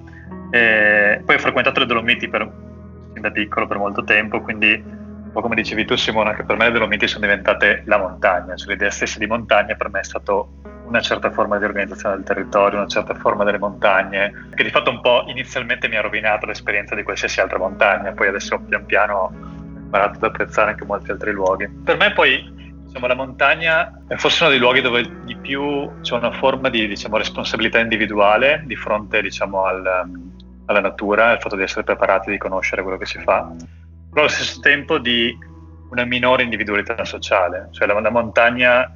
E 0.50 1.22
poi 1.24 1.35
ho 1.35 1.38
frequentato 1.38 1.81
le 1.81 1.87
Dolomiti 1.87 2.29
per, 2.29 2.50
sin 3.12 3.22
da 3.22 3.31
piccolo 3.31 3.66
per 3.66 3.79
molto 3.79 4.05
tempo, 4.05 4.40
quindi 4.40 5.03
po' 5.35 5.40
come 5.42 5.57
dicevi 5.57 5.85
tu 5.85 5.97
Simona, 5.97 6.33
che 6.33 6.44
per 6.44 6.57
me 6.57 6.66
le 6.66 6.73
Dolomiti 6.73 7.09
sono 7.09 7.27
diventate 7.27 7.83
la 7.87 7.99
montagna, 7.99 8.55
cioè 8.55 8.68
l'idea 8.68 8.90
stessa 8.90 9.18
di 9.18 9.27
montagna 9.27 9.75
per 9.75 9.90
me 9.90 10.00
è 10.00 10.04
stato 10.04 10.61
una 10.87 11.00
certa 11.00 11.31
forma 11.33 11.58
di 11.58 11.65
organizzazione 11.65 12.15
del 12.15 12.25
territorio, 12.25 12.79
una 12.79 12.88
certa 12.88 13.15
forma 13.15 13.42
delle 13.42 13.58
montagne, 13.58 14.48
che 14.54 14.63
di 14.63 14.71
fatto 14.71 14.90
un 14.90 15.00
po' 15.00 15.25
inizialmente 15.27 15.88
mi 15.88 15.96
ha 15.96 16.02
rovinato 16.02 16.46
l'esperienza 16.46 16.94
di 16.94 17.02
qualsiasi 17.02 17.40
altra 17.40 17.58
montagna, 17.58 18.13
poi 18.13 18.29
adesso 18.29 18.58
pian 18.61 18.87
piano 18.87 19.15
ho 19.15 19.33
imparato 19.77 20.19
ad 20.19 20.25
apprezzare 20.25 20.71
anche 20.71 20.85
molti 20.85 21.11
altri 21.11 21.33
luoghi. 21.33 21.69
Per 21.69 21.96
me 21.96 22.13
poi 22.13 22.52
Diciamo, 22.94 23.08
la 23.08 23.17
montagna 23.17 24.04
è 24.06 24.15
forse 24.15 24.44
uno 24.44 24.52
dei 24.52 24.61
luoghi 24.61 24.81
dove 24.81 25.25
di 25.25 25.35
più 25.35 25.90
c'è 26.00 26.15
una 26.15 26.31
forma 26.31 26.69
di 26.69 26.87
diciamo, 26.87 27.17
responsabilità 27.17 27.81
individuale 27.81 28.63
di 28.67 28.77
fronte 28.77 29.21
diciamo, 29.21 29.65
al, 29.65 30.08
alla 30.67 30.81
natura, 30.81 31.31
al 31.31 31.40
fatto 31.40 31.56
di 31.56 31.63
essere 31.63 31.83
preparati, 31.83 32.31
di 32.31 32.38
conoscere 32.38 32.83
quello 32.83 32.96
che 32.96 33.06
si 33.06 33.19
fa, 33.19 33.52
però 34.15 34.27
allo 34.27 34.35
stesso 34.35 34.60
tempo 34.60 34.98
di 34.98 35.37
una 35.90 36.04
minore 36.04 36.44
individualità 36.44 37.04
sociale. 37.04 37.69
Cioè 37.73 37.88
la, 37.88 37.98
la 37.98 38.10
montagna 38.10 38.90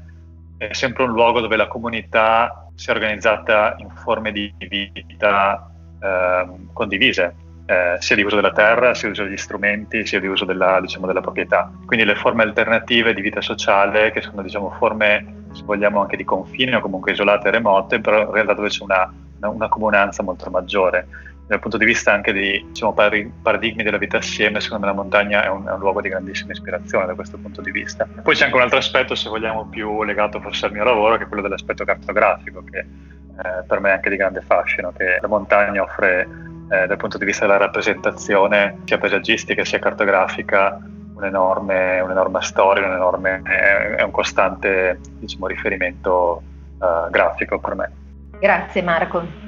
è 0.56 0.72
sempre 0.72 1.02
un 1.02 1.10
luogo 1.10 1.40
dove 1.40 1.56
la 1.56 1.66
comunità 1.66 2.70
si 2.76 2.88
è 2.88 2.92
organizzata 2.92 3.74
in 3.78 3.90
forme 3.90 4.30
di 4.30 4.54
vita 4.68 5.70
eh, 6.00 6.46
condivise 6.72 7.34
eh, 7.66 7.96
sia 7.98 8.16
di 8.16 8.22
uso 8.22 8.36
della 8.36 8.52
terra, 8.52 8.94
sia 8.94 9.08
di 9.08 9.14
uso 9.14 9.24
degli 9.24 9.36
strumenti, 9.36 10.06
sia 10.06 10.20
di 10.20 10.26
uso 10.26 10.44
della, 10.44 10.80
diciamo, 10.80 11.06
della, 11.06 11.20
proprietà. 11.20 11.70
Quindi 11.84 12.06
le 12.06 12.14
forme 12.14 12.44
alternative 12.44 13.12
di 13.12 13.20
vita 13.20 13.42
sociale, 13.42 14.10
che 14.10 14.22
sono 14.22 14.40
diciamo, 14.40 14.70
forme, 14.78 15.44
se 15.52 15.64
vogliamo, 15.64 16.00
anche 16.00 16.16
di 16.16 16.24
confine 16.24 16.76
o 16.76 16.80
comunque 16.80 17.12
isolate 17.12 17.48
e 17.48 17.50
remote, 17.50 18.00
però 18.00 18.22
in 18.22 18.30
realtà 18.30 18.54
dove 18.54 18.68
c'è 18.68 18.82
una, 18.82 19.12
una, 19.38 19.48
una 19.50 19.68
comunanza 19.68 20.22
molto 20.22 20.48
maggiore. 20.48 21.08
Dal 21.48 21.60
punto 21.60 21.78
di 21.78 21.86
vista 21.86 22.12
anche 22.12 22.32
di 22.32 22.62
diciamo, 22.68 22.92
paradigmi 22.92 23.82
della 23.82 23.96
vita 23.96 24.18
assieme, 24.18 24.60
secondo 24.60 24.84
me 24.84 24.92
la 24.92 24.98
montagna 24.98 25.42
è 25.42 25.48
un, 25.48 25.66
è 25.66 25.72
un, 25.72 25.78
luogo 25.78 26.02
di 26.02 26.10
grandissima 26.10 26.52
ispirazione 26.52 27.06
da 27.06 27.14
questo 27.14 27.38
punto 27.38 27.62
di 27.62 27.70
vista. 27.70 28.06
Poi 28.22 28.34
c'è 28.34 28.44
anche 28.44 28.56
un 28.56 28.62
altro 28.62 28.78
aspetto, 28.78 29.14
se 29.14 29.30
vogliamo, 29.30 29.66
più 29.66 30.02
legato 30.02 30.40
forse 30.40 30.66
al 30.66 30.72
mio 30.72 30.84
lavoro, 30.84 31.16
che 31.16 31.24
è 31.24 31.26
quello 31.26 31.42
dell'aspetto 31.42 31.84
cartografico, 31.84 32.62
che 32.70 32.78
eh, 32.78 33.64
per 33.66 33.80
me 33.80 33.88
è 33.88 33.92
anche 33.92 34.10
di 34.10 34.16
grande 34.16 34.42
fascino, 34.42 34.92
che 34.92 35.18
la 35.20 35.28
montagna 35.28 35.82
offre 35.82 36.28
eh, 36.70 36.86
dal 36.86 36.96
punto 36.98 37.16
di 37.16 37.24
vista 37.24 37.46
della 37.46 37.58
rappresentazione 37.58 38.80
sia 38.84 38.98
paesaggistica 38.98 39.64
sia 39.64 39.78
cartografica 39.78 40.78
un'enorme, 41.18 42.00
un'enorme 42.00 42.40
storia, 42.42 42.86
un 42.86 42.92
enorme, 42.92 43.42
è 43.42 44.02
un 44.02 44.10
costante 44.10 45.00
diciamo, 45.18 45.46
riferimento 45.48 46.42
uh, 46.78 47.10
grafico 47.10 47.58
per 47.58 47.74
me. 47.74 47.92
Grazie 48.38 48.82
Marco. 48.82 49.47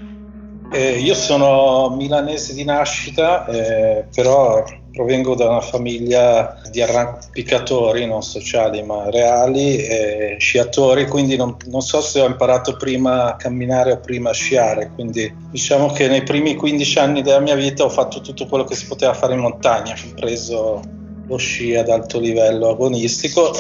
Eh, 0.73 0.99
io 0.99 1.15
sono 1.15 1.93
milanese 1.97 2.55
di 2.55 2.63
nascita, 2.63 3.45
eh, 3.47 4.05
però 4.15 4.63
provengo 4.93 5.35
da 5.35 5.49
una 5.49 5.61
famiglia 5.61 6.61
di 6.71 6.81
arrampicatori, 6.81 8.07
non 8.07 8.23
sociali 8.23 8.83
ma 8.83 9.11
reali, 9.11 9.77
eh, 9.79 10.37
sciatori, 10.39 11.07
quindi 11.07 11.37
non, 11.37 11.57
non, 11.67 11.81
so 11.81 12.01
se 12.01 12.21
ho 12.21 12.27
imparato 12.27 12.77
prima 12.77 13.33
a 13.33 13.37
camminare 13.37 13.93
o 13.93 13.99
prima 13.99 14.31
a 14.31 14.33
sciare, 14.33 14.91
quindi 14.95 15.33
diciamo 15.51 15.91
che 15.91 16.07
nei 16.07 16.23
primi 16.23 16.55
15 16.55 16.99
anni 16.99 17.23
della 17.23 17.41
mia 17.41 17.57
vita 17.57 17.85
ho 17.85 17.89
fatto 17.89 18.21
tutto 18.21 18.47
quello 18.47 18.65
che 18.65 18.75
si 18.77 18.87
poteva 18.87 19.13
fare 19.13 19.35
in 19.35 19.41
montagna, 19.41 19.95
compreso 20.01 20.83
lo 21.27 21.37
sci 21.37 21.75
ad 21.77 21.89
alto 21.89 22.19
livello 22.19 22.69
agonistico 22.69 23.53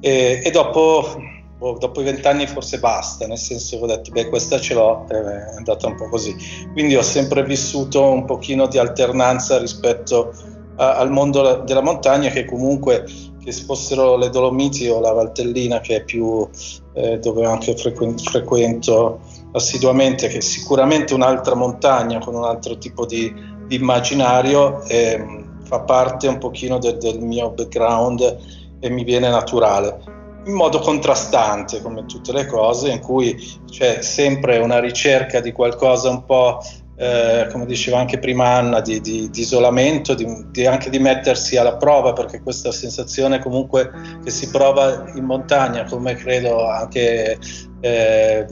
e, 0.00 0.40
e 0.42 0.50
dopo 0.50 1.34
boh, 1.58 1.78
dopo 1.78 2.00
i 2.00 2.04
vent'anni 2.04 2.46
forse 2.46 2.78
basta, 2.78 3.26
nel 3.26 3.38
senso 3.38 3.78
che 3.78 3.84
ho 3.84 3.86
detto, 3.86 4.10
beh, 4.10 4.28
questa 4.28 4.60
ce 4.60 4.74
l'ho, 4.74 5.06
è 5.08 5.56
andata 5.56 5.86
un 5.86 5.96
po' 5.96 6.08
così. 6.08 6.36
Quindi 6.72 6.96
ho 6.96 7.02
sempre 7.02 7.44
vissuto 7.44 8.02
un 8.02 8.24
pochino 8.24 8.66
di 8.66 8.78
alternanza 8.78 9.58
rispetto 9.58 10.32
a, 10.76 10.96
al 10.96 11.10
mondo 11.10 11.62
della 11.64 11.82
montagna, 11.82 12.30
che 12.30 12.44
comunque, 12.44 13.04
che 13.42 13.52
fossero 13.52 14.16
le 14.16 14.28
Dolomiti 14.28 14.88
o 14.88 15.00
la 15.00 15.12
Valtellina, 15.12 15.80
che 15.80 15.96
è 15.96 16.04
più 16.04 16.48
eh, 16.94 17.18
dove 17.18 17.46
anche 17.46 17.76
frequ- 17.76 18.20
frequento 18.20 19.20
assiduamente, 19.52 20.28
che 20.28 20.38
è 20.38 20.42
sicuramente 20.42 21.14
un'altra 21.14 21.54
montagna 21.54 22.18
con 22.18 22.34
un 22.34 22.44
altro 22.44 22.76
tipo 22.76 23.06
di, 23.06 23.32
di 23.66 23.76
immaginario, 23.76 24.82
eh, 24.84 25.44
fa 25.62 25.80
parte 25.80 26.28
un 26.28 26.38
pochino 26.38 26.78
del, 26.78 26.98
del 26.98 27.20
mio 27.20 27.50
background 27.50 28.38
e 28.78 28.90
mi 28.90 29.04
viene 29.04 29.28
naturale 29.30 30.14
in 30.46 30.52
modo 30.52 30.78
contrastante, 30.78 31.82
come 31.82 32.06
tutte 32.06 32.32
le 32.32 32.46
cose, 32.46 32.90
in 32.90 33.00
cui 33.00 33.36
c'è 33.68 34.00
sempre 34.00 34.58
una 34.58 34.78
ricerca 34.78 35.40
di 35.40 35.52
qualcosa 35.52 36.08
un 36.08 36.24
po', 36.24 36.60
eh, 36.96 37.48
come 37.50 37.66
diceva 37.66 37.98
anche 37.98 38.18
prima 38.18 38.54
Anna, 38.54 38.80
di, 38.80 39.00
di, 39.00 39.28
di 39.28 39.40
isolamento, 39.40 40.14
di, 40.14 40.26
di, 40.50 40.64
anche 40.64 40.88
di 40.88 40.98
mettersi 40.98 41.56
alla 41.56 41.76
prova, 41.76 42.12
perché 42.12 42.40
questa 42.40 42.70
sensazione 42.70 43.40
comunque 43.40 43.90
che 44.22 44.30
si 44.30 44.48
prova 44.48 45.10
in 45.14 45.24
montagna, 45.24 45.84
come 45.84 46.14
credo 46.14 46.66
anche 46.66 47.38
eh, 47.80 48.46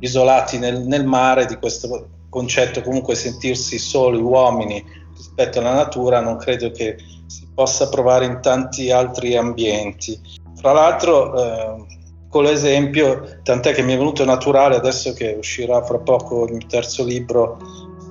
isolati 0.00 0.58
nel, 0.58 0.80
nel 0.80 1.04
mare, 1.04 1.44
di 1.46 1.56
questo 1.56 2.08
concetto 2.30 2.82
comunque 2.82 3.14
sentirsi 3.14 3.78
soli 3.78 4.20
uomini 4.20 4.82
rispetto 5.14 5.60
alla 5.60 5.74
natura, 5.74 6.20
non 6.20 6.36
credo 6.36 6.70
che 6.70 6.96
si 7.26 7.48
possa 7.54 7.88
provare 7.88 8.24
in 8.24 8.40
tanti 8.40 8.90
altri 8.90 9.36
ambienti. 9.36 10.42
Tra 10.64 10.72
l'altro, 10.72 11.34
eh, 11.36 11.84
con 12.30 12.44
l'esempio, 12.44 13.36
tant'è 13.42 13.74
che 13.74 13.82
mi 13.82 13.92
è 13.92 13.98
venuto 13.98 14.24
naturale 14.24 14.76
adesso 14.76 15.12
che 15.12 15.34
uscirà 15.36 15.84
fra 15.84 15.98
poco 15.98 16.46
il 16.46 16.64
terzo 16.64 17.04
libro, 17.04 17.58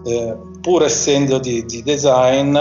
eh, 0.06 0.38
pur 0.62 0.84
essendo 0.84 1.40
di, 1.40 1.66
di 1.66 1.82
design, 1.82 2.56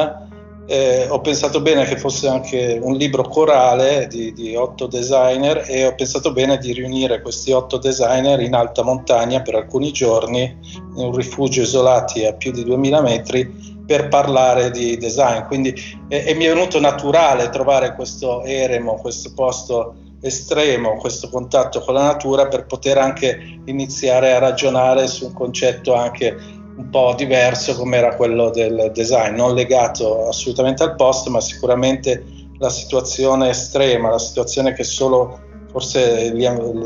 eh, 0.64 1.08
ho 1.10 1.20
pensato 1.20 1.60
bene 1.60 1.84
che 1.84 1.98
fosse 1.98 2.26
anche 2.26 2.78
un 2.80 2.94
libro 2.94 3.24
corale 3.24 4.06
di, 4.06 4.32
di, 4.32 4.56
otto 4.56 4.86
designer 4.86 5.66
e 5.68 5.84
ho 5.84 5.94
pensato 5.94 6.32
bene 6.32 6.56
di 6.56 6.72
riunire 6.72 7.20
questi 7.20 7.52
otto 7.52 7.76
designer 7.76 8.40
in 8.40 8.54
alta 8.54 8.82
montagna 8.82 9.42
per 9.42 9.56
alcuni 9.56 9.92
giorni 9.92 10.56
in 10.96 11.04
un 11.04 11.14
rifugio 11.14 11.60
isolati 11.60 12.24
a 12.24 12.32
più 12.32 12.50
di 12.50 12.64
2000 12.64 13.02
metri 13.02 13.71
per 13.92 14.08
parlare 14.08 14.70
di 14.70 14.96
design. 14.96 15.42
Quindi, 15.42 15.74
eh, 16.08 16.24
e 16.28 16.34
mi 16.34 16.46
è 16.46 16.48
venuto 16.48 16.80
naturale 16.80 17.50
trovare 17.50 17.94
questo 17.94 18.42
eremo, 18.42 18.94
questo 18.94 19.34
posto 19.34 19.96
estremo, 20.22 20.96
questo 20.96 21.28
contatto 21.28 21.80
con 21.80 21.92
la 21.92 22.04
natura 22.04 22.48
per 22.48 22.64
poter 22.64 22.96
anche 22.96 23.60
iniziare 23.66 24.32
a 24.32 24.38
ragionare 24.38 25.06
su 25.08 25.26
un 25.26 25.34
concetto 25.34 25.92
anche 25.92 26.34
un 26.74 26.88
po' 26.88 27.12
diverso 27.14 27.76
come 27.76 27.98
era 27.98 28.16
quello 28.16 28.48
del 28.48 28.92
design, 28.94 29.34
non 29.34 29.54
legato 29.54 30.26
assolutamente 30.26 30.82
al 30.82 30.94
posto, 30.94 31.28
ma 31.28 31.42
sicuramente 31.42 32.24
la 32.56 32.70
situazione 32.70 33.50
estrema, 33.50 34.08
la 34.08 34.18
situazione 34.18 34.72
che 34.72 34.84
solo 34.84 35.38
forse 35.70 36.32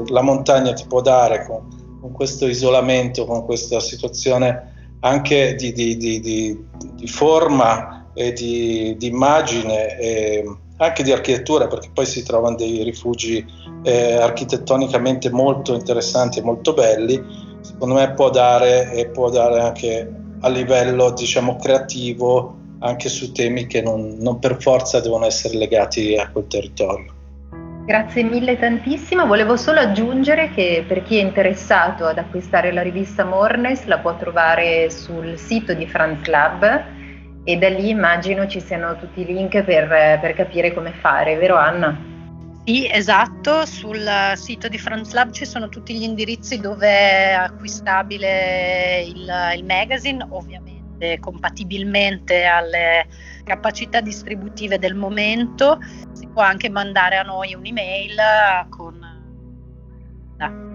la 0.09 0.23
montagna 0.23 0.73
ti 0.73 0.85
può 0.89 1.01
dare 1.03 1.47
con, 1.47 1.99
con 2.01 2.11
questo 2.11 2.49
isolamento, 2.49 3.27
con 3.27 3.45
questa 3.45 3.79
situazione 3.79 4.75
anche 5.07 5.55
di, 5.55 5.73
di, 5.73 5.97
di, 5.97 6.21
di 6.21 7.07
forma 7.07 8.09
e 8.13 8.33
di, 8.33 8.97
immagine 9.01 9.99
e 9.99 10.45
anche 10.79 11.03
di 11.03 11.13
architettura, 11.13 11.69
perché 11.69 11.91
poi 11.93 12.07
si 12.07 12.23
trovano 12.23 12.57
dei 12.57 12.83
rifugi 12.83 13.45
eh, 13.83 14.15
architettonicamente 14.15 15.31
molto 15.31 15.75
interessanti 15.75 16.41
e 16.41 16.43
molto 16.43 16.75
belli, 16.75 17.23
secondo 17.61 17.95
me 17.95 18.13
può 18.13 18.31
dare 18.31 18.93
e 18.93 19.07
può 19.09 19.31
dare 19.31 19.61
anche 19.61 20.13
a 20.41 20.49
livello 20.49 21.13
diciamo 21.13 21.57
creativo 21.57 22.55
anche 22.81 23.09
su 23.09 23.33
temi 23.33 23.67
che 23.67 23.81
non, 23.81 24.17
non 24.19 24.39
per 24.39 24.61
forza 24.61 25.01
devono 25.01 25.25
essere 25.25 25.57
legati 25.57 26.17
a 26.17 26.29
quel 26.31 26.47
territorio. 26.47 27.16
Grazie 27.87 28.25
mille 28.25 28.59
tantissimo, 28.59 29.27
volevo 29.27 29.57
solo 29.57 29.79
aggiungere 29.79 30.51
che 30.51 30.85
per 30.89 31.05
chi 31.05 31.19
è 31.19 31.21
interessato 31.21 32.05
ad 32.05 32.19
acquistare 32.19 32.73
la 32.73 32.83
rivista 32.83 33.25
Mornes 33.25 33.85
la 33.85 34.01
può 34.01 34.17
trovare 34.17 34.91
sul 34.91 35.39
sito 35.39 35.73
di 35.73 35.87
Franz 35.87 36.27
Lab 36.27 36.85
e 37.45 37.57
da 37.57 37.69
lì 37.69 37.91
immagino 37.91 38.49
ci 38.49 38.61
siano 38.61 38.97
tutti 38.97 39.21
i 39.21 39.25
link 39.25 39.63
per, 39.63 39.87
per 39.87 40.35
capire 40.35 40.75
come 40.75 40.95
fare, 40.95 41.37
vero 41.37 41.55
Anna? 41.55 41.97
Sì, 42.65 42.91
esatto, 42.91 43.65
sul 43.65 44.05
sito 44.35 44.67
di 44.67 44.79
Franz 44.79 45.13
Lab 45.13 45.31
ci 45.31 45.47
sono 45.47 45.69
tutti 45.69 45.95
gli 45.95 46.03
indirizzi 46.03 46.59
dove 46.59 46.89
è 46.89 47.37
acquistabile 47.39 49.05
il, 49.07 49.33
il 49.59 49.65
magazine, 49.65 50.27
ovviamente 50.29 50.76
compatibilmente 51.21 52.45
alle 52.45 53.07
capacità 53.45 54.01
distributive 54.01 54.79
del 54.79 54.95
momento 54.95 55.79
può 56.37 56.43
anche 56.43 56.69
mandare 56.69 57.17
a 57.17 57.23
noi 57.23 57.55
un'email 57.55 58.17
con... 58.69 59.01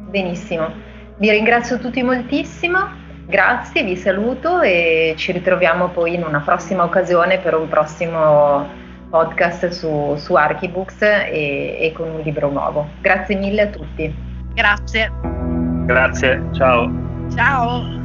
Benissimo, 0.09 0.73
vi 1.17 1.29
ringrazio 1.29 1.77
tutti 1.77 2.01
moltissimo, 2.01 2.79
grazie, 3.27 3.83
vi 3.83 3.95
saluto 3.95 4.61
e 4.61 5.13
ci 5.17 5.31
ritroviamo 5.31 5.89
poi 5.89 6.15
in 6.15 6.23
una 6.23 6.39
prossima 6.39 6.83
occasione 6.83 7.37
per 7.37 7.53
un 7.53 7.67
prossimo 7.67 8.67
podcast 9.11 9.69
su, 9.69 10.15
su 10.17 10.33
Archibooks 10.33 11.01
e, 11.01 11.77
e 11.79 11.93
con 11.95 12.09
un 12.09 12.21
libro 12.21 12.49
nuovo. 12.49 12.87
Grazie 13.01 13.35
mille 13.35 13.61
a 13.61 13.67
tutti. 13.67 14.13
Grazie. 14.55 15.11
Grazie, 15.85 16.41
ciao. 16.53 16.91
Ciao. 17.35 18.00